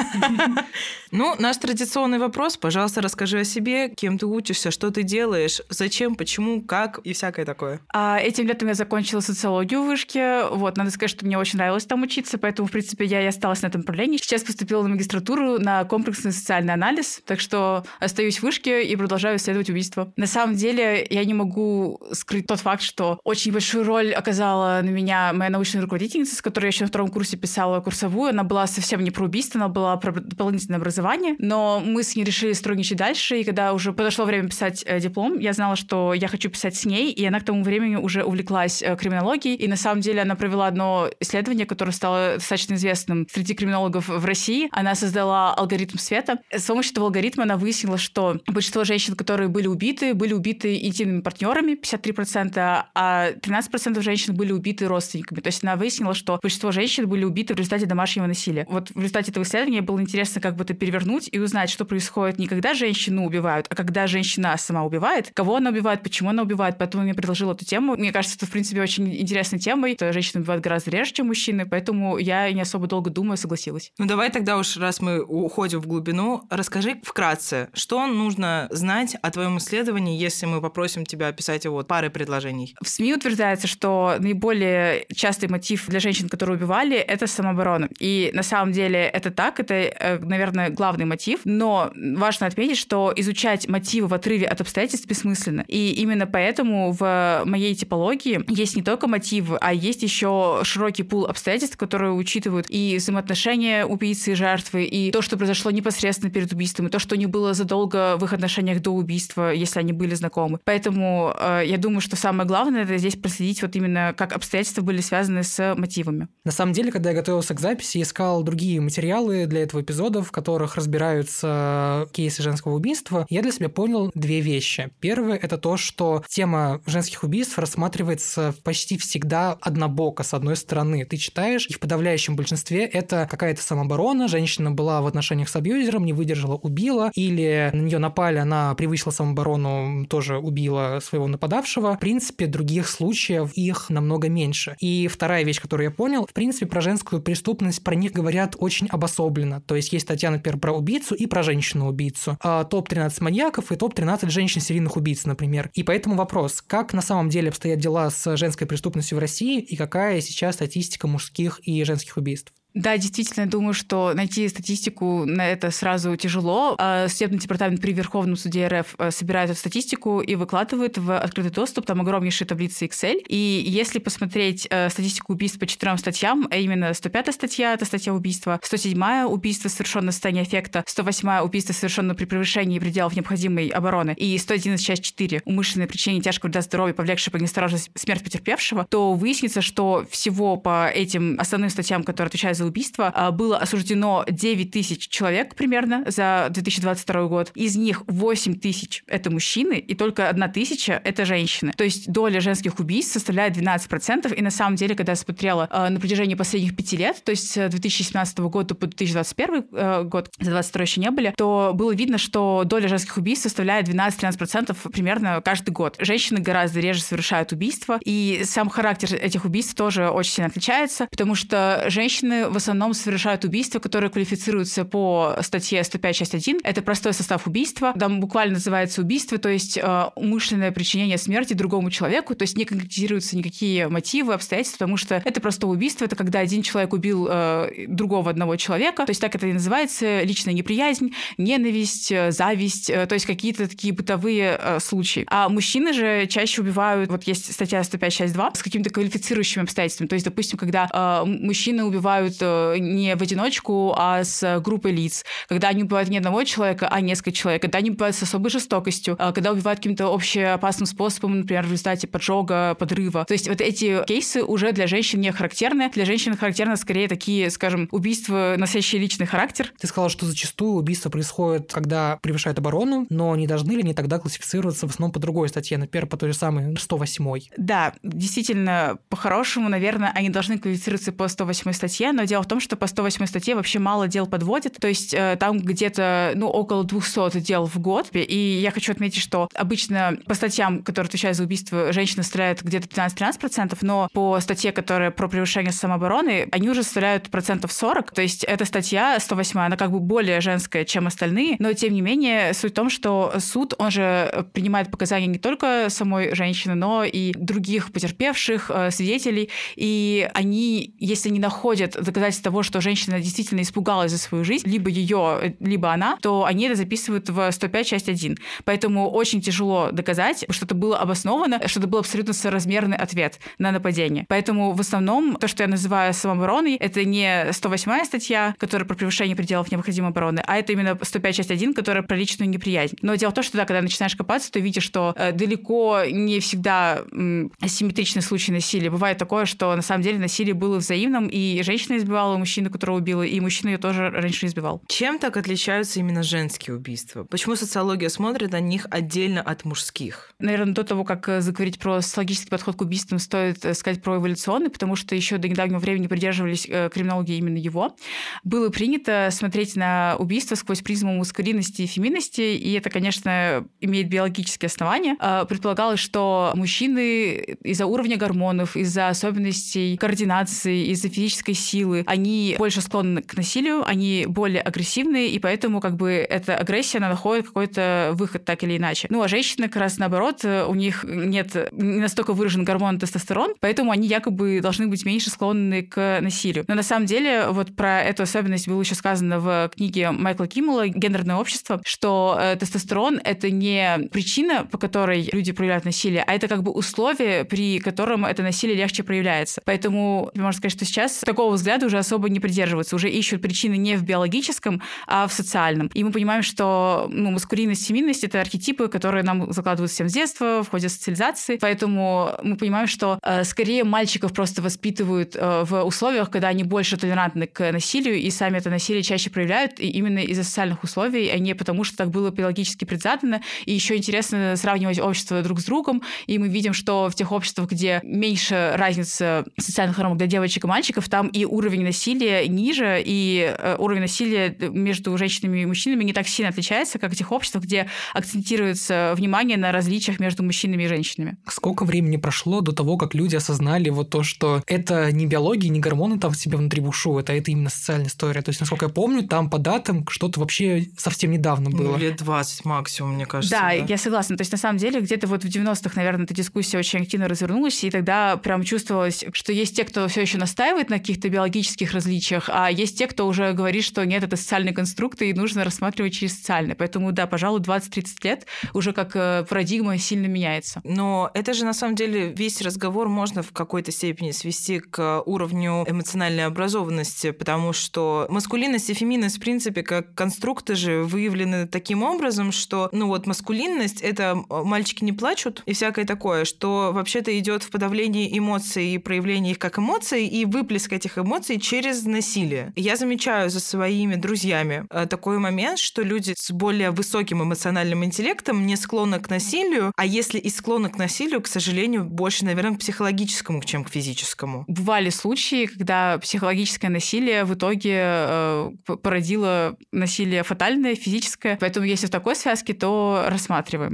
Ну, 1.13 1.35
наш 1.39 1.57
традиционный 1.57 2.19
вопрос. 2.19 2.57
Пожалуйста, 2.57 3.01
расскажи 3.01 3.41
о 3.41 3.45
себе, 3.45 3.89
кем 3.89 4.19
ты 4.19 4.27
учишься, 4.27 4.71
что 4.71 4.91
ты 4.91 5.03
делаешь, 5.03 5.63
зачем, 5.71 6.15
почему, 6.15 6.63
как 6.63 6.99
и 6.99 7.13
всякое 7.13 7.47
такое. 7.47 7.81
А 7.95 8.19
этим 8.19 8.47
летом 8.47 8.69
я 8.69 8.75
закончила 8.75 9.21
социологию 9.21 9.83
в 9.83 9.87
вышке. 9.87 10.45
Вот, 10.51 10.77
надо 10.77 10.91
сказать, 10.91 11.11
что 11.11 11.25
мне 11.25 11.39
очень 11.39 11.59
нравилось 11.59 11.87
там 11.87 12.03
учиться, 12.03 12.39
поэтому, 12.39 12.69
в 12.69 12.73
принципе, 12.73 13.05
я 13.05 13.23
и 13.23 13.27
осталась 13.27 13.63
на 13.63 13.69
этом 13.69 13.83
направлении. 13.83 14.19
Сейчас 14.19 14.43
поступила 14.43 14.83
на 14.83 14.91
магистратуру 14.91 15.59
на 15.59 15.85
комплексный 15.85 16.33
социальный 16.33 16.75
анализ, 16.75 17.23
так 17.25 17.41
что 17.41 17.85
остаюсь 18.01 18.39
в 18.39 18.43
вышке 18.43 18.85
и 18.85 18.95
продолжаю 18.97 19.39
исследовать 19.39 19.71
убийство. 19.71 20.13
На 20.17 20.27
самом 20.37 20.55
деле 20.55 21.07
я 21.09 21.25
не 21.25 21.33
могу 21.33 21.99
скрыть 22.13 22.47
тот 22.47 22.61
факт, 22.61 22.83
что 22.83 23.19
очень 23.25 23.53
большую 23.53 23.85
роль 23.85 24.13
оказала 24.13 24.81
на 24.83 24.91
меня 24.91 25.33
моя 25.33 25.51
научная 25.51 25.81
руководительница, 25.81 26.37
с 26.37 26.43
которой 26.43 26.65
я 26.65 26.69
еще 26.69 26.85
на 26.85 26.89
втором 26.89 27.09
курсе 27.09 27.39
писала 27.39 27.81
курсовую. 27.81 28.31
Она 28.31 28.45
была 28.45 28.67
совсем 28.67 29.03
не 29.03 29.11
про 29.11 29.25
убийство, 29.25 29.59
она 29.59 29.69
была 29.69 29.97
про 29.97 30.13
дополнительное 30.13 30.79
образование. 30.79 31.37
Но 31.39 31.81
мы 31.83 32.03
с 32.03 32.15
ней 32.17 32.25
решили 32.25 32.53
строгничать 32.53 32.99
дальше, 32.99 33.41
и 33.41 33.45
когда 33.45 33.73
уже 33.73 33.95
подошло 33.95 34.27
время 34.27 34.49
писать 34.49 34.85
э, 34.87 35.01
диплом, 35.01 35.39
я 35.39 35.55
знала, 35.55 35.75
что 35.75 36.13
я 36.13 36.29
хочу 36.29 36.51
писать 36.51 36.77
с 36.77 36.85
ней, 36.85 37.13
и 37.13 37.25
она 37.25 37.41
к 37.41 37.45
тому 37.45 37.63
времени 37.63 37.97
уже 37.97 38.23
увлеклась 38.23 38.83
э, 38.83 38.95
криминологией. 38.95 39.57
И 39.57 39.69
на 39.69 39.77
самом 39.77 40.03
деле 40.03 40.21
она 40.21 40.35
провела 40.35 40.67
одно 40.67 41.09
исследование, 41.19 41.65
которое 41.65 41.93
стало 41.93 42.35
достаточно 42.35 42.75
известным 42.75 43.27
среди 43.33 43.55
криминологов 43.55 44.09
в 44.09 44.25
России. 44.27 44.69
Она 44.73 44.95
создала 44.95 45.55
алгоритм 45.55 45.97
света. 45.97 46.41
С 46.53 46.65
помощью 46.65 46.93
этого 46.93 47.07
алгоритма 47.07 47.45
она 47.45 47.57
выяснила, 47.57 47.97
что 47.97 48.39
большинство 48.47 48.85
женщин, 48.85 49.17
которые 49.17 49.49
были 49.49 49.67
убиты, 49.67 50.13
были 50.13 50.26
убиты 50.33 50.77
интимными 50.79 51.21
партнерами, 51.21 51.73
53%, 51.73 52.85
а 52.95 53.31
13% 53.33 54.01
женщин 54.01 54.35
были 54.35 54.53
убиты 54.53 54.87
родственниками. 54.87 55.41
То 55.41 55.49
есть 55.49 55.63
она 55.63 55.77
выяснила, 55.77 56.15
что 56.15 56.39
большинство 56.43 56.73
женщин 56.73 57.09
были 57.09 57.25
убиты 57.25 57.55
в 57.55 57.59
результате 57.59 57.87
домашнего 57.87 58.27
насилия. 58.27 58.67
Вот 58.69 58.91
в 58.91 58.99
результате 58.99 59.31
этого 59.31 59.45
исследования 59.45 59.83
было 59.83 60.01
интересно 60.01 60.41
как 60.41 60.57
бы 60.57 60.65
это 60.65 60.75
перевернуть 60.75 61.29
и 61.31 61.39
узнать, 61.39 61.71
что 61.71 61.85
происходит 61.85 62.39
не 62.39 62.47
когда 62.47 62.75
женщину 62.75 63.25
убивают, 63.25 63.67
а 63.69 63.75
когда 63.75 64.07
женщина 64.07 64.55
сама 64.59 64.85
убивает, 64.85 65.31
кого 65.35 65.57
она 65.57 65.71
убивает, 65.71 66.03
почему 66.03 66.31
она 66.31 66.43
убивает. 66.43 66.77
Поэтому 66.79 67.07
я 67.07 67.15
предложила 67.15 67.53
эту 67.53 67.65
тему. 67.65 67.97
Мне 67.97 68.13
кажется, 68.13 68.37
это, 68.37 68.47
в 68.47 68.51
принципе, 68.51 68.81
очень 68.81 69.15
интересной 69.15 69.59
темой. 69.59 69.97
Женщины 69.99 70.41
убивают 70.41 70.63
гораздо 70.63 70.91
реже, 70.91 71.13
чем 71.13 71.27
мужчины, 71.29 71.67
поэтому 71.67 72.19
я 72.19 72.51
не 72.53 72.61
особо 72.61 72.87
долго 72.87 73.11
думаю, 73.11 73.37
согласилась. 73.37 73.93
Ну 73.99 74.07
давай 74.07 74.31
тогда 74.31 74.59
уж, 74.59 74.77
раз 74.77 75.01
мы 75.01 75.23
уходим 75.23 75.81
в 75.81 75.87
глубину, 75.87 76.47
расскажи 76.51 77.01
вкратце, 77.03 77.69
что 77.73 78.07
нужно 78.07 78.69
знать 78.71 79.17
о 79.23 79.31
твоем 79.31 79.59
исследовании, 79.59 80.16
если 80.17 80.47
мы 80.47 80.61
попросим 80.61 81.05
тебя 81.05 81.29
описать 81.29 81.65
его 81.65 81.83
парой 81.83 82.11
предложений. 82.11 82.75
В 82.83 82.89
СМИ 82.89 83.15
утверждается, 83.15 83.67
что 83.67 84.17
наиболее 84.19 85.07
частый 85.15 85.49
мотив 85.49 85.87
для 85.89 86.01
женщин, 86.01 86.29
которые 86.29 86.57
убивали, 86.57 86.97
это 86.97 87.27
самооборона. 87.27 87.89
И 87.99 88.31
на 88.35 88.43
самом 88.43 88.73
деле 88.73 89.01
это 89.01 89.31
так, 89.31 89.61
это, 89.61 89.75
э, 89.75 90.19
наверное, 90.19 90.71
главный 90.71 91.05
мотив. 91.05 91.41
Но 91.45 91.93
важно 91.95 92.47
отметить, 92.47 92.79
что 92.79 93.13
изучать 93.17 93.69
мотивы 93.69 94.09
в 94.09 94.15
отрыве 94.15 94.47
от 94.47 94.61
обстоятельств 94.61 95.07
бессмысленно. 95.07 95.65
И 95.69 95.93
именно 95.93 96.27
поэтому 96.27 96.93
в 96.93 97.43
моей 97.45 97.75
типологии 97.75 98.45
есть 98.49 98.77
не 98.77 98.83
только 98.83 99.07
мотивы, 99.07 99.59
а 99.61 99.73
есть 99.73 100.03
еще 100.03 100.61
широкий 100.63 101.03
пул 101.03 101.27
обстоятельств, 101.27 101.77
которые 101.77 102.13
учитывают 102.13 102.67
и 102.69 102.97
взаимоотношения 102.97 103.85
убийцы 103.85 104.33
и 104.33 104.35
жертвы, 104.35 104.85
и 104.85 105.11
то, 105.11 105.23
что 105.23 105.37
произошло 105.37 105.71
непосредственно 105.71 106.31
перед 106.31 106.53
убийством, 106.53 106.87
и 106.87 106.91
то, 106.91 106.99
что 106.99 107.17
не 107.17 107.27
было 107.27 107.55
задолго 107.55 108.17
в 108.17 108.25
их 108.25 108.33
отношениях 108.33 108.81
до 108.81 108.91
убийства, 108.91 109.53
если 109.53 109.81
они 109.81 109.93
были 109.93 110.06
знакомы. 110.15 110.59
Поэтому 110.65 111.35
э, 111.39 111.63
я 111.67 111.79
думаю, 111.79 112.01
что 112.01 112.17
самое 112.17 112.49
главное 112.49 112.85
это 112.85 112.97
здесь 112.99 113.17
проследить 113.17 113.63
вот 113.63 113.75
именно 113.77 114.15
как 114.17 114.33
обстоятельства 114.33 114.83
были 114.83 115.01
связаны 115.01 115.43
с 115.43 115.75
мотивами. 115.77 116.29
На 116.45 116.53
самом 116.53 116.73
деле, 116.73 116.93
когда 116.93 117.11
я 117.11 117.17
готовился 117.17 117.55
к 117.55 117.61
записи, 117.61 118.03
искал 118.03 118.43
другие 118.43 118.81
материалы 118.81 119.47
для 119.47 119.63
этого 119.63 119.81
эпизода, 119.81 120.23
в 120.23 120.33
которых 120.33 120.77
разбираются 120.77 122.09
кейсы 122.13 122.43
женского 122.43 122.75
убийства, 122.75 123.27
я 123.29 123.43
для 123.43 123.53
себя 123.53 123.69
понял 123.69 124.11
две 124.15 124.41
вещи. 124.41 124.91
Первое— 125.01 125.37
это 125.43 125.59
то, 125.59 125.77
что 125.77 126.25
тема 126.29 126.81
женских 126.87 127.23
убийств 127.23 127.59
рассматривается 127.59 128.55
почти 128.63 128.99
всегда 128.99 129.53
однобоко, 129.61 130.23
с 130.23 130.35
одной 130.35 130.57
стороны. 130.57 131.05
Ты 131.05 131.17
читаешь, 131.17 131.67
и 131.67 131.75
в 131.75 131.81
подавляющем 131.81 132.37
большинстве 132.37 132.85
это 132.85 133.27
какая-то 133.31 133.63
самооборона, 133.63 134.29
женщина 134.29 134.71
была 134.71 135.01
в 135.01 135.07
отношениях 135.07 135.49
с 135.49 135.57
абьюзером, 135.57 136.05
не 136.05 136.13
выдержала, 136.13 136.55
убила, 136.55 137.11
или 137.15 137.71
на 137.73 137.81
нее 137.81 137.99
напали, 137.99 138.39
она 138.39 138.75
превысила 138.75 139.13
самооборону, 139.13 139.86
тоже 140.09 140.39
убила 140.39 140.99
своего 141.03 141.27
нападавшего. 141.27 141.95
В 141.95 141.99
принципе, 141.99 142.47
других 142.47 142.89
случаев 142.89 143.53
их 143.55 143.91
намного 143.91 144.29
меньше. 144.29 144.77
И 144.81 145.09
вторая 145.09 145.45
вещь, 145.45 145.61
которую 145.61 145.89
я 145.89 145.91
понял, 145.91 146.27
в 146.27 146.33
принципе, 146.33 146.67
про 146.67 146.81
женскую 146.81 147.23
преступность 147.23 147.83
про 147.83 147.95
них 147.95 148.13
говорят 148.13 148.57
очень 148.59 148.87
обособленно. 148.89 149.61
То 149.63 149.75
есть 149.75 149.93
есть 149.93 150.07
статья, 150.07 150.31
например, 150.31 150.59
про 150.59 150.73
убийцу 150.73 151.15
и 151.15 151.27
про 151.27 151.43
женщину-убийцу. 151.43 152.39
А 152.41 152.65
топ-13 152.65 153.23
маньяков 153.23 153.73
и 153.73 153.77
топ-13 153.77 154.29
женщин-серийных 154.31 154.97
убийц, 154.97 155.25
например. 155.25 155.71
И 155.75 155.83
поэтому 155.83 156.17
вопрос, 156.17 156.63
как 156.63 156.93
на 156.93 157.03
самом 157.03 157.29
деле 157.29 157.49
обстоят 157.49 157.79
дела 157.79 158.11
с 158.11 158.37
женской 158.37 158.67
преступностью 158.67 159.17
в 159.17 159.21
России 159.21 159.61
и 159.61 159.77
какая 159.77 160.21
сейчас 160.21 160.57
статистика 160.57 161.07
мужских 161.07 161.61
и 161.65 161.83
женских 161.85 162.17
убийств? 162.17 162.53
Да, 162.77 162.99
действительно, 162.99 163.47
думаю, 163.47 163.73
что 163.73 164.13
найти 164.15 164.47
статистику 164.51 165.25
на 165.25 165.49
это 165.49 165.71
сразу 165.71 166.15
тяжело. 166.17 166.75
А 166.79 167.09
судебный 167.09 167.39
департамент 167.39 167.81
при 167.81 167.93
Верховном 167.93 168.37
суде 168.37 168.69
РФ 168.69 168.97
э, 168.99 169.11
собирает 169.11 169.49
эту 169.49 169.59
статистику 169.59 170.21
и 170.21 170.35
выкладывает 170.35 170.99
в 170.99 171.17
открытый 171.17 171.51
доступ. 171.51 171.87
Там 171.87 172.03
огромнейшие 172.03 172.47
таблицы 172.47 172.85
Excel. 172.85 173.23
И 173.29 173.65
если 173.67 173.99
посмотреть 173.99 174.69
э, 174.69 174.91
статистику 174.91 175.33
убийств 175.33 175.59
по 175.59 175.67
четырем 175.67 175.97
статьям, 175.97 176.49
а 176.51 176.57
именно 176.59 176.93
105 176.93 177.33
статья— 177.33 177.73
это 177.75 177.87
статья 177.87 178.13
убийства, 178.13 178.61
107 178.63 179.25
убийство 179.25 179.71
совершенно 179.71 180.11
в 180.11 180.15
состоянии 180.15 180.43
эффекта, 180.43 180.85
108 180.87 181.45
убийство 181.45 181.73
совершенно 181.73 182.15
при 182.15 182.27
превышении 182.27 182.79
пределов 182.79 183.17
необходимой 183.17 183.69
обороны 183.69 184.13
и 184.19 184.37
111 184.37 184.85
часть 184.85 185.03
4 185.03 185.41
умышленное 185.47 185.87
причинение 185.87 186.23
тяжкого 186.23 186.49
вреда 186.49 186.61
здоровью, 186.61 186.95
повлекшее 186.95 187.33
по 187.33 187.39
неосторожности 187.39 187.91
смерть 187.95 188.23
потерпевшего, 188.23 188.87
то 188.91 189.15
выяснится, 189.15 189.63
что 189.63 190.07
всего 190.11 190.59
по 190.59 190.89
этим 190.89 191.41
основным 191.41 191.71
статьям, 191.71 192.05
которые 192.05 192.29
отвечают 192.29 192.59
за 192.59 192.66
убийство, 192.67 193.13
а, 193.15 193.31
было 193.31 193.59
осуждено 193.59 194.25
9 194.29 194.71
тысяч 194.71 195.09
человек 195.09 195.55
примерно 195.55 196.05
за 196.07 196.49
2022 196.51 197.27
год. 197.27 197.53
Из 197.55 197.77
них 197.77 198.03
8 198.07 198.59
тысяч— 198.59 199.03
это 199.07 199.31
мужчины, 199.31 199.79
и 199.79 199.95
только 199.95 200.29
1 200.29 200.53
тысяча— 200.53 201.01
это 201.05 201.25
женщины. 201.25 201.73
То 201.77 201.85
есть 201.85 202.11
доля 202.11 202.41
женских 202.41 202.79
убийств 202.79 203.13
составляет 203.13 203.57
12%, 203.57 204.35
и 204.35 204.43
на 204.43 204.51
самом 204.51 204.77
деле, 204.77 204.95
когда 204.95 205.13
я 205.13 205.17
смотрела 205.17 205.69
э, 205.71 205.89
на 205.89 206.01
протяжении 206.01 206.35
последних 206.35 206.77
пяти 206.77 206.97
лет, 206.97 207.23
то 207.25 207.31
есть 207.31 207.53
с 207.53 207.69
2017 207.69 208.39
года 208.39 208.75
по 208.75 208.87
2021 208.87 209.67
э, 209.73 210.03
год, 210.05 210.31
за 210.41 210.51
22 210.51 210.83
еще 210.83 211.01
не 211.01 211.11
были, 211.11 211.35
то 211.37 211.73
было 211.75 211.95
видно, 211.95 212.19
что 212.19 212.63
доля 212.65 212.89
женских 212.89 213.17
убийств 213.17 213.45
составляет 213.45 213.89
12-13% 213.89 214.91
примерно 214.91 215.41
каждый 215.41 215.71
год. 215.71 215.97
Женщины 215.99 216.41
гораздо 216.41 216.81
реже 216.81 217.01
совершают 217.01 217.53
убийства, 217.53 217.99
и 218.05 218.43
сам 218.45 218.69
характер 218.69 219.15
этих 219.15 219.45
убийств 219.45 219.75
тоже 219.75 220.09
очень 220.09 220.33
сильно 220.33 220.49
отличается, 220.49 221.07
потому 221.11 221.35
что 221.35 221.85
женщины 221.89 222.49
в 222.57 222.59
основном 222.59 222.95
совершают 222.95 223.45
убийства, 223.45 223.81
которые 223.81 224.09
квалифицируются 224.09 224.87
по 224.87 225.37
статье 225.43 225.85
105 225.85 226.17
часть 226.17 226.35
1. 226.35 226.61
Это 226.65 226.81
простой 226.81 227.13
состав 227.13 227.47
убийства. 227.47 227.93
Там 227.99 228.19
буквально 228.19 228.55
называется 228.55 229.03
убийство, 229.03 229.37
то 229.37 229.51
есть 229.51 229.77
э, 229.77 230.05
умышленное 230.15 230.73
причинение 230.73 231.19
смерти 231.19 231.53
другому 231.53 231.91
человеку, 231.91 232.35
то 232.35 232.45
есть 232.45 232.57
не 232.57 232.65
конкретируются 232.65 233.37
никакие 233.37 233.89
мотивы, 233.89 234.33
обстоятельства, 234.33 234.79
потому 234.79 234.97
что 234.97 235.21
это 235.23 235.39
простое 235.43 235.71
убийство, 235.71 236.07
это 236.07 236.17
когда 236.17 236.39
один 236.39 236.63
человек 236.63 236.95
убил 236.95 237.29
э, 237.31 237.87
другого 237.89 238.31
одного 238.31 238.57
человека, 238.57 239.05
то 239.05 239.11
есть 239.11 239.21
так 239.21 239.35
это 239.35 239.47
и 239.47 239.53
называется, 239.53 240.23
личная 240.23 240.55
неприязнь, 240.55 241.13
ненависть, 241.37 242.11
э, 242.11 242.33
зависть, 242.33 242.89
э, 242.89 243.05
то 243.07 243.13
есть 243.13 243.27
какие-то 243.27 243.69
такие 243.69 243.93
бытовые 243.93 244.59
э, 244.59 244.81
случаи. 244.81 245.27
А 245.29 245.51
мужчины 245.51 245.93
же 245.93 246.27
чаще 246.27 246.63
убивают, 246.63 247.11
вот 247.11 247.25
есть 247.25 247.53
статья 247.53 247.85
105 247.85 248.13
часть 248.13 248.33
2, 248.33 248.53
с 248.55 248.63
какими-то 248.63 248.89
квалифицирующими 248.89 249.65
обстоятельствами, 249.65 250.09
то 250.09 250.15
есть, 250.15 250.25
допустим, 250.25 250.57
когда 250.57 250.89
э, 250.91 251.27
мужчины 251.27 251.85
убивают 251.85 252.37
не 252.79 253.15
в 253.17 253.23
одиночку, 253.23 253.95
а 253.97 254.25
с 254.25 254.61
группой 254.61 254.93
лиц, 254.93 255.25
когда 255.49 255.69
они 255.69 255.83
убивают 255.83 256.09
не 256.09 256.19
одного 256.19 256.45
человека, 256.45 256.89
а 256.91 257.01
несколько 257.01 257.33
человек, 257.33 257.63
когда 257.63 257.79
они 257.79 257.91
убивают 257.91 258.17
с 258.17 258.23
особой 258.23 258.51
жестокостью, 258.51 259.17
э, 259.19 259.33
когда 259.33 259.53
убивают 259.53 259.81
каким-то 259.81 260.13
общеопасным 260.13 260.87
способом, 260.87 261.41
например, 261.41 261.65
в 261.67 261.73
результате 261.73 262.07
поджога, 262.07 262.75
подрыва. 262.75 263.25
То 263.25 263.35
есть 263.35 263.49
вот 263.49 263.61
эти 263.61 264.05
кейсы 264.05 264.43
уже 264.43 264.73
для 264.73 264.87
женщин 264.87 265.21
не 265.21 265.33
характерны. 265.33 265.91
Для 265.91 266.05
женщин 266.05 266.37
характерны 266.37 266.77
скорее 266.77 267.09
такие, 267.09 267.51
скажем, 267.51 267.89
убийства, 267.91 268.55
носящие 268.59 269.01
личный 269.01 269.27
характер. 269.27 269.73
Ты 269.79 269.87
сказала, 269.87 270.11
что 270.11 270.27
зачастую 270.27 270.73
убийства 270.73 271.11
происходят, 271.11 271.73
когда 271.73 272.19
превышают 272.23 272.59
оборону, 272.59 273.07
но 273.11 273.35
не 273.37 273.47
должны 273.47 273.73
ли 273.73 273.81
они 273.81 273.95
тогда 273.95 274.19
классифицироваться 274.19 274.87
в 274.87 274.91
основном 274.91 275.13
по 275.13 275.21
другой 275.21 275.49
статье, 275.49 275.79
например, 275.79 276.07
по 276.07 276.17
той 276.17 276.33
же 276.33 276.39
самой 276.39 276.77
108? 276.77 277.41
Да, 277.57 277.95
действительно, 278.03 278.99
по-хорошему, 279.09 279.69
наверное, 279.69 280.13
они 280.15 280.31
должны 280.31 280.59
квалифицироваться 280.59 281.13
по 281.13 281.29
108 281.29 281.73
статье, 281.73 282.13
но 282.13 282.23
дело 282.27 282.43
в 282.43 282.47
том, 282.47 282.61
что 282.61 282.77
по 282.77 282.87
108 282.87 283.27
статье 283.27 283.55
вообще 283.55 283.79
мало 283.79 284.09
дел 284.09 284.27
подводит, 284.27 284.77
то 284.81 284.89
есть 284.89 285.15
э, 285.15 285.37
там 285.39 285.59
где-то, 285.59 286.33
ну, 286.35 286.49
около 286.49 286.85
200 286.85 287.41
дел 287.41 287.67
в 287.67 287.79
год, 287.79 288.09
и 288.13 288.61
я 288.63 288.71
хочу 288.71 288.93
отметить, 288.93 289.23
что 289.23 289.49
обычно 289.55 290.19
по 290.27 290.35
статьям, 290.35 290.83
которые 290.83 291.09
отвечают 291.09 291.37
за 291.37 291.45
убийство, 291.45 291.93
женщины 291.93 292.23
стреляют 292.23 292.63
где-то 292.63 292.89
15-13%, 292.89 293.79
но 293.83 294.09
по 294.13 294.39
статье, 294.41 294.73
которая 294.73 295.11
про 295.11 295.29
превышение 295.29 295.73
самообороны, 295.73 296.49
они 296.53 296.69
уже 296.69 296.83
составляют 296.83 297.31
процентов 297.31 297.73
40, 297.73 298.13
то 298.13 298.23
есть 298.23 298.45
эта 298.45 298.65
статья 298.65 299.19
108, 299.19 299.61
она 299.61 299.77
как 299.77 299.91
бы 299.91 300.01
более 300.01 300.41
женская, 300.41 300.85
чем 300.85 301.07
остальные, 301.07 301.57
но 301.59 301.73
тем 301.73 301.95
не 301.95 302.01
менее 302.01 302.55
суть 302.55 302.73
в 302.73 302.75
том, 302.75 302.91
что 302.91 303.35
суд, 303.39 303.75
он 303.79 303.91
же 303.91 304.47
принимает 304.53 304.91
показания 304.91 305.27
не 305.27 305.39
только 305.39 305.87
самой 305.89 306.35
женщины, 306.35 306.75
но 306.75 307.05
и 307.05 307.33
других 307.33 307.93
потерпевших, 307.93 308.71
э, 308.73 308.91
свидетелей, 308.91 309.51
и 309.75 310.29
они, 310.35 310.95
если 310.99 311.29
не 311.29 311.39
находят 311.39 311.97
доказательств 312.17 312.45
того, 312.45 312.63
что 312.63 312.81
женщина 312.81 313.21
действительно 313.21 313.61
испугалась 313.61 314.11
за 314.11 314.19
свою 314.19 314.43
жизнь, 314.43 314.67
либо 314.69 314.89
ее, 314.89 315.55
либо 315.61 315.93
она, 315.93 316.17
то 316.23 316.45
они 316.45 316.65
это 316.65 316.75
записывают 316.75 317.29
в 317.29 317.53
105 317.53 317.87
часть 317.87 318.09
1. 318.09 318.37
Поэтому 318.65 319.11
очень 319.11 319.43
тяжело 319.43 319.91
доказать, 319.93 320.47
что 320.49 320.65
это 320.65 320.75
было 320.75 320.99
обосновано, 320.99 321.61
что 321.69 321.81
это 321.81 321.89
был 321.89 321.99
абсолютно 321.99 322.33
соразмерный 322.33 322.97
ответ 322.97 323.39
на 323.59 323.71
нападение. 323.71 324.25
Поэтому 324.29 324.73
в 324.73 324.81
основном 324.81 325.37
то, 325.37 325.47
что 325.47 325.63
я 325.63 325.69
называю 325.69 326.15
самообороной, 326.15 326.77
это 326.77 327.05
не 327.05 327.53
108 327.53 328.05
статья, 328.05 328.55
которая 328.59 328.87
про 328.87 328.95
превышение 328.95 329.37
пределов 329.37 329.71
необходимой 329.71 330.11
обороны, 330.11 330.43
а 330.47 330.57
это 330.57 330.73
именно 330.73 330.99
105 331.01 331.35
часть 331.37 331.51
1, 331.51 331.75
которая 331.75 332.03
про 332.03 332.17
личную 332.17 332.49
неприязнь. 332.49 332.97
Но 333.03 333.15
дело 333.17 333.31
в 333.31 333.35
том, 333.35 333.45
что 333.45 333.59
да, 333.59 333.67
когда 333.67 333.83
начинаешь 333.83 334.17
копаться, 334.17 334.51
то 334.51 334.59
видишь, 334.59 334.85
что 334.85 335.15
э, 335.17 335.33
далеко 335.33 336.03
не 336.11 336.41
всегда 336.41 337.03
м, 337.13 337.53
асимметричный 337.61 338.23
случай 338.23 338.53
насилия. 338.53 338.91
Бывает 338.91 339.19
такое, 339.19 339.45
что 339.45 339.75
на 339.77 339.83
самом 339.83 340.03
деле 340.03 340.19
насилие 340.19 340.55
было 340.55 340.79
взаимным, 340.79 341.29
и 341.31 341.63
женщина 341.63 341.97
избивала 342.07 342.37
мужчину, 342.37 342.71
которого 342.71 342.99
убила, 342.99 343.23
и 343.23 343.39
мужчина 343.41 343.71
ее 343.71 343.79
тоже 343.79 344.11
раньше 344.11 344.47
избивал. 344.47 344.83
Чем 344.89 345.19
так 345.19 345.37
отличаются 345.37 345.99
именно 345.99 346.23
женские 346.23 346.77
убийства? 346.77 347.25
Почему 347.25 347.57
социология 347.57 348.09
смотрит 348.09 348.53
на 348.53 348.61
них 348.61 348.87
отдельно 348.91 349.43
от 349.43 349.65
мужских? 349.65 350.31
Наверное, 350.39 350.75
до 350.75 350.85
того, 350.85 351.05
как 351.05 351.29
э, 351.29 351.41
заговорить 351.41 351.79
про 351.79 352.01
социологический 352.01 352.51
подход 352.51 352.77
к 352.77 352.81
убийствам, 352.81 353.19
стоит 353.19 353.65
э, 353.65 353.75
сказать 353.75 354.03
про 354.03 354.17
эволюционный, 354.17 354.71
потому 354.71 354.95
что 354.95 355.15
еще 355.15 355.39
до 355.39 355.49
недавнего 355.49 355.79
времени 355.79 356.07
придерживались 356.07 356.67
э, 356.69 356.89
криминологи 356.93 357.33
именно 357.33 357.59
его. 357.59 357.97
Было 358.45 358.69
принято 358.69 359.29
смотреть 359.33 359.77
на 359.77 360.17
убийство 360.19 360.55
сквозь 360.55 360.83
призму 360.83 361.17
маскулинности 361.17 361.83
и 361.83 361.87
феминности, 361.87 362.41
и 362.41 362.73
это, 362.73 362.91
конечно, 362.91 363.67
имеет 363.81 364.09
биологические 364.09 364.69
основания. 364.69 365.17
А, 365.19 365.45
предполагалось, 365.45 366.01
что 366.01 366.53
мужчины 366.55 367.57
из-за 367.63 367.87
уровня 367.87 368.17
гормонов, 368.17 368.77
из-за 368.77 369.09
особенностей 369.09 369.97
координации, 369.97 370.89
из-за 370.93 371.09
физической 371.09 371.55
силы, 371.55 371.96
они 372.07 372.57
больше 372.59 372.81
склонны 372.81 373.23
к 373.23 373.37
насилию, 373.37 373.87
они 373.87 374.25
более 374.27 374.61
агрессивные, 374.61 375.29
и 375.29 375.39
поэтому 375.39 375.81
как 375.81 375.97
бы 375.97 376.13
эта 376.13 376.57
агрессия, 376.57 376.99
она 376.99 377.09
находит 377.09 377.47
какой-то 377.47 378.11
выход 378.15 378.45
так 378.45 378.63
или 378.63 378.77
иначе. 378.77 379.09
Ну, 379.11 379.23
а 379.23 379.29
женщины 379.29 379.69
как 379.69 379.77
раз 379.77 379.99
наоборот, 379.99 380.45
у 380.45 380.75
них 380.75 381.05
нет 381.05 381.71
не 381.73 382.01
настолько 382.01 382.33
выражен 382.33 382.65
гормон 382.65 382.99
тестостерон, 382.99 383.55
поэтому 383.61 383.91
они 383.91 384.07
якобы 384.09 384.61
должны 384.61 384.87
быть 384.87 385.05
меньше 385.05 385.31
склонны 385.31 385.83
к 385.83 386.21
насилию. 386.21 386.65
Но 386.69 386.75
на 386.75 386.83
самом 386.83 387.07
деле 387.07 387.49
вот 387.49 387.75
про 387.75 388.03
эту 388.03 388.23
особенность 388.25 388.69
было 388.69 388.81
еще 388.81 388.95
сказано 388.95 389.41
в 389.41 389.71
книге 389.75 390.11
Майкла 390.11 390.47
Киммела 390.47 390.89
«Гендерное 390.89 391.37
общество», 391.37 391.81
что 391.85 392.39
э, 392.41 392.57
тестостерон— 392.57 393.21
это 393.25 393.51
не 393.51 394.09
причина, 394.11 394.67
по 394.71 394.79
которой 394.79 395.29
люди 395.33 395.53
проявляют 395.53 395.85
насилие, 395.85 396.23
а 396.27 396.33
это 396.33 396.49
как 396.49 396.63
бы 396.63 396.73
условие, 396.73 397.45
при 397.45 397.79
котором 397.79 398.25
это 398.25 398.43
насилие 398.43 398.77
легче 398.77 399.03
проявляется. 399.03 399.61
Поэтому 399.65 400.31
можно 400.35 400.59
сказать, 400.59 400.73
что 400.73 400.85
сейчас 400.85 401.19
такого 401.21 401.55
взгляда 401.55 401.86
уже 401.87 401.99
особо 401.99 402.29
не 402.29 402.41
придерживаются, 402.41 402.97
уже 402.97 403.11
ищут 403.11 403.43
причины 403.43 403.77
не 403.77 403.97
в 403.97 404.03
биологическом, 404.03 404.83
а 405.07 405.27
в 405.27 405.33
социальном. 405.33 405.89
И 405.95 406.05
мы 406.05 406.13
понимаем, 406.13 406.43
что 406.43 407.09
ну, 407.11 407.31
маскулинность, 407.31 407.87
феминность— 407.87 408.25
это 408.25 408.41
архетипы, 408.41 408.89
которые 408.89 409.23
нам 409.25 409.53
закладывают 409.53 409.91
всем 409.91 410.09
с 410.09 410.13
детства 410.13 410.63
в 410.63 410.71
ходе 410.71 410.89
социализации. 410.89 411.59
Поэтому 411.61 412.33
мы 412.43 412.57
понимаем, 412.57 412.87
что 412.87 413.19
э, 413.23 413.45
скорее 413.45 413.85
мальчиков 413.85 414.33
просто 414.33 414.63
воспитывают 414.63 415.37
э, 415.37 415.65
в 415.65 415.83
условиях, 415.85 416.31
когда 416.31 416.49
они 416.49 416.65
больше 416.65 416.97
толерантны 416.97 417.47
к 417.47 417.73
насилию, 417.73 418.17
и 418.17 418.31
сами 418.31 418.59
это 418.59 418.71
насилие 418.71 419.03
чаще 419.03 419.31
проявляют 419.31 419.81
и 419.81 419.89
именно 419.89 420.19
из-за 420.19 420.45
социальных 420.45 420.83
условий, 420.85 421.29
а 421.29 421.39
не 421.39 421.55
потому, 421.55 421.85
что 421.85 421.97
так 421.97 422.11
было 422.11 422.31
биологически 422.31 422.85
предзадано. 422.85 423.41
И 423.65 423.73
еще 423.73 423.97
интересно 423.97 424.57
сравнивать 424.57 424.99
общество 424.99 425.43
друг 425.43 425.61
с 425.61 425.65
другом, 425.65 426.03
и 426.27 426.39
мы 426.39 426.49
видим, 426.49 426.73
что 426.73 427.09
в 427.09 427.15
тех 427.15 427.33
обществах, 427.33 427.71
где 427.71 428.01
меньше 428.03 428.73
разница 428.75 429.45
социальных 429.59 429.99
норм 429.99 430.17
для 430.17 430.27
девочек 430.27 430.65
и 430.65 430.67
мальчиков, 430.67 431.09
там 431.09 431.29
и 431.29 431.45
уровень 431.45 431.76
насилия 431.85 432.47
ниже, 432.49 433.03
и 433.05 433.55
э, 433.57 433.77
уровень 433.79 434.03
насилия 434.03 434.57
между 434.61 435.17
женщинами 435.17 435.61
и 435.61 435.67
мужчинами 435.67 436.05
не 436.05 436.13
так 436.13 436.29
сильно 436.29 436.51
отличается, 436.51 436.99
как 436.99 437.13
в 437.13 437.17
тех 437.17 437.31
обществах, 437.33 437.65
где 437.65 437.89
акцентируется 438.15 439.15
внимание 439.17 439.57
на 439.57 439.73
различиях 439.73 440.21
между 440.21 440.43
мужчинами 440.43 440.85
и 440.85 440.87
женщинами. 440.87 441.37
Сколько 441.49 441.85
времени 441.85 442.17
прошло 442.17 442.61
до 442.61 442.73
того, 442.73 442.97
как 442.97 443.15
люди 443.15 443.37
осознали 443.37 443.91
вот 443.91 444.11
то, 444.11 444.23
что 444.23 444.63
это 444.67 445.13
не 445.13 445.27
биология, 445.27 445.71
не 445.71 445.81
гормоны 445.81 446.19
там 446.19 446.33
в 446.33 446.37
себе 446.37 446.57
внутри 446.57 446.81
бушуют, 446.81 447.31
а 447.31 447.35
это 447.35 447.51
именно 447.51 447.71
социальная 447.71 448.09
история. 448.09 448.43
То 448.43 448.51
есть, 448.51 448.61
насколько 448.61 448.87
я 448.87 448.91
помню, 448.91 449.27
там 449.27 449.51
по 449.51 449.59
датам 449.59 450.07
что-то 450.09 450.41
вообще 450.41 450.87
совсем 450.97 451.31
недавно 451.31 451.71
было. 451.71 451.93
Ну, 451.93 451.99
лет 451.99 452.17
20 452.17 452.65
максимум, 452.65 453.15
мне 453.15 453.27
кажется. 453.27 453.57
Да, 453.57 453.67
да, 453.67 453.73
я 453.73 453.97
согласна. 453.99 454.37
То 454.37 454.43
есть, 454.43 454.53
на 454.53 454.59
самом 454.59 454.79
деле, 454.79 455.01
где-то 455.01 455.27
вот 455.27 455.45
в 455.45 455.49
90-х, 455.49 455.93
наверное, 455.97 456.25
эта 456.25 456.35
дискуссия 456.35 456.79
очень 456.79 457.01
активно 457.01 457.29
развернулась, 457.29 457.83
и 457.85 457.91
тогда 457.91 458.37
прям 458.37 458.63
чувствовалось, 458.63 459.25
что 459.33 459.53
есть 459.53 459.77
те, 459.77 459.85
кто 459.85 460.09
все 460.09 460.23
еще 460.23 460.39
настаивает 460.39 460.91
на 460.91 460.99
каких-то 460.99 461.29
биологических 461.29 461.66
биологических 461.67 461.93
различиях, 461.93 462.51
а 462.53 462.71
есть 462.71 462.99
те, 462.99 463.07
кто 463.07 463.27
уже 463.27 463.53
говорит, 463.53 463.85
что 463.85 464.05
нет, 464.05 464.23
это 464.23 464.37
социальные 464.37 464.75
конструкты, 464.75 465.31
и 465.31 465.33
нужно 465.33 465.65
рассматривать 465.65 466.15
через 466.15 466.37
социальные. 466.37 466.77
Поэтому, 466.77 467.13
да, 467.13 467.27
пожалуй, 467.27 467.61
20-30 467.61 468.07
лет 468.23 468.47
уже 468.75 468.93
как 468.93 469.17
э, 469.17 469.45
парадигма 469.49 469.99
сильно 469.99 470.27
меняется. 470.27 470.81
Но 470.85 471.31
это 471.35 471.55
же 471.55 471.65
на 471.65 471.75
самом 471.75 471.95
деле 471.95 472.33
весь 472.37 472.63
разговор 472.63 473.09
можно 473.09 473.43
в 473.43 473.53
какой-то 473.53 473.93
степени 473.93 474.31
свести 474.31 474.81
к 474.81 475.23
уровню 475.27 475.85
эмоциональной 475.89 476.47
образованности, 476.47 477.33
потому 477.33 477.73
что 477.73 478.27
маскулинность 478.31 478.91
и 478.91 478.95
феминность, 478.95 479.37
в 479.37 479.41
принципе, 479.41 479.83
как 479.83 480.15
конструкты 480.15 480.75
же 480.75 481.03
выявлены 481.03 481.67
таким 481.67 482.03
образом, 482.03 482.53
что, 482.53 482.89
ну 482.93 483.09
вот, 483.09 483.27
маскулинность— 483.27 484.01
это 484.03 484.37
мальчики 484.49 485.05
не 485.05 485.13
плачут 485.13 485.63
и 485.67 485.73
всякое 485.73 486.05
такое, 486.05 486.45
что 486.45 486.91
вообще-то 486.93 487.37
идет 487.39 487.63
в 487.63 487.71
подавлении 487.71 488.37
эмоций 488.39 488.95
и 488.95 488.99
проявлении 488.99 489.53
их 489.53 489.59
как 489.59 489.79
эмоций 489.79 490.27
и 490.27 490.45
выплеск 490.45 490.93
этих 490.93 491.19
эмоций 491.19 491.56
через 491.61 492.05
насилие. 492.05 492.73
Я 492.77 492.97
замечаю 492.97 493.51
за 493.51 493.61
своими 493.61 494.15
друзьями 494.15 494.87
э, 494.91 495.07
такой 495.07 495.39
момент, 495.39 495.79
что 495.79 496.03
люди 496.03 496.35
с 496.37 496.51
более 496.51 496.91
высоким 496.91 497.43
эмоциональным 497.43 498.05
интеллектом 498.05 498.67
не 498.67 498.77
склонны 498.77 499.21
к 499.21 499.31
насилию, 499.31 499.93
а 499.97 500.05
если 500.05 500.39
и 500.39 500.51
склонны 500.51 500.91
к 500.91 500.99
насилию, 500.99 501.41
к 501.41 501.47
сожалению, 501.47 502.05
больше, 502.05 502.45
наверное, 502.45 502.77
к 502.77 502.81
психологическому, 502.81 503.63
чем 503.63 503.85
к 503.85 503.91
физическому. 503.91 504.65
Бывали 504.69 505.11
случаи, 505.11 505.67
когда 505.67 506.19
психологическое 506.19 506.89
насилие 506.89 507.45
в 507.45 507.55
итоге 507.55 508.01
э, 508.03 508.71
породило 509.03 509.77
насилие 509.93 510.43
фатальное, 510.43 510.95
физическое. 510.95 511.57
Поэтому 511.61 511.87
если 511.87 512.07
в 512.07 512.11
такой 512.11 512.37
связке, 512.37 512.75
то 512.75 513.25
рассматриваем. 513.29 513.93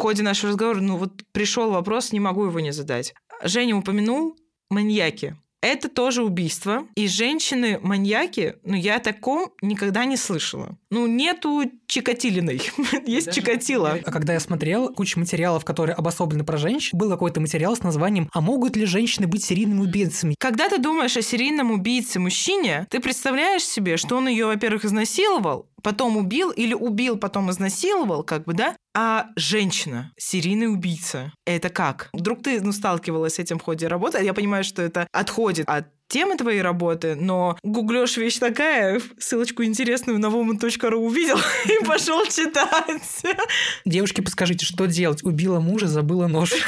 Ходе 0.00 0.22
нашего 0.22 0.52
разговора, 0.52 0.80
ну 0.80 0.96
вот 0.96 1.22
пришел 1.32 1.70
вопрос, 1.70 2.12
не 2.12 2.20
могу 2.20 2.44
его 2.44 2.60
не 2.60 2.72
задать. 2.72 3.14
Женя 3.42 3.76
упомянул 3.76 4.36
маньяки. 4.70 5.36
Это 5.62 5.90
тоже 5.90 6.22
убийство. 6.22 6.86
И 6.94 7.06
женщины-маньяки, 7.06 8.54
ну, 8.64 8.74
я 8.74 8.96
о 8.96 9.00
таком 9.00 9.50
никогда 9.60 10.06
не 10.06 10.16
слышала. 10.16 10.78
Ну, 10.90 11.06
нету 11.06 11.64
Чикатилиной. 11.86 12.62
Есть 13.06 13.26
Даже... 13.26 13.40
Чикатило. 13.40 13.98
А 14.04 14.10
когда 14.10 14.32
я 14.32 14.40
смотрел 14.40 14.92
кучу 14.92 15.18
материалов, 15.18 15.64
которые 15.64 15.94
обособлены 15.94 16.44
про 16.44 16.56
женщин, 16.56 16.96
был 16.98 17.10
какой-то 17.10 17.40
материал 17.40 17.76
с 17.76 17.82
названием 17.82 18.28
«А 18.32 18.40
могут 18.40 18.76
ли 18.76 18.86
женщины 18.86 19.26
быть 19.26 19.44
серийными 19.44 19.80
убийцами?» 19.80 20.34
Когда 20.38 20.68
ты 20.70 20.78
думаешь 20.78 21.16
о 21.16 21.22
серийном 21.22 21.72
убийце-мужчине, 21.72 22.86
ты 22.88 23.00
представляешь 23.00 23.64
себе, 23.64 23.98
что 23.98 24.16
он 24.16 24.28
ее, 24.28 24.46
во-первых, 24.46 24.86
изнасиловал, 24.86 25.69
потом 25.82 26.16
убил 26.16 26.50
или 26.50 26.74
убил, 26.74 27.16
потом 27.16 27.50
изнасиловал, 27.50 28.22
как 28.22 28.44
бы, 28.44 28.54
да? 28.54 28.76
А 28.94 29.28
женщина, 29.36 30.12
серийный 30.18 30.72
убийца, 30.72 31.32
это 31.46 31.68
как? 31.68 32.10
Вдруг 32.12 32.42
ты 32.42 32.60
ну, 32.60 32.72
сталкивалась 32.72 33.34
с 33.34 33.38
этим 33.38 33.58
в 33.58 33.62
ходе 33.62 33.86
работы? 33.86 34.22
Я 34.22 34.34
понимаю, 34.34 34.64
что 34.64 34.82
это 34.82 35.06
отходит 35.12 35.68
от 35.68 35.86
темы 36.10 36.36
твоей 36.36 36.60
работы, 36.60 37.14
но 37.14 37.56
гуглёшь 37.62 38.16
вещь 38.16 38.38
такая, 38.38 39.00
ссылочку 39.18 39.62
интересную 39.64 40.18
на 40.18 40.26
woman.ru 40.26 40.96
увидел 40.96 41.38
и 41.66 41.84
пошел 41.84 42.26
читать. 42.26 43.22
Девушки, 43.86 44.20
подскажите, 44.20 44.66
что 44.66 44.86
делать? 44.86 45.22
Убила 45.22 45.60
мужа, 45.60 45.86
забыла 45.86 46.26
нож. 46.26 46.52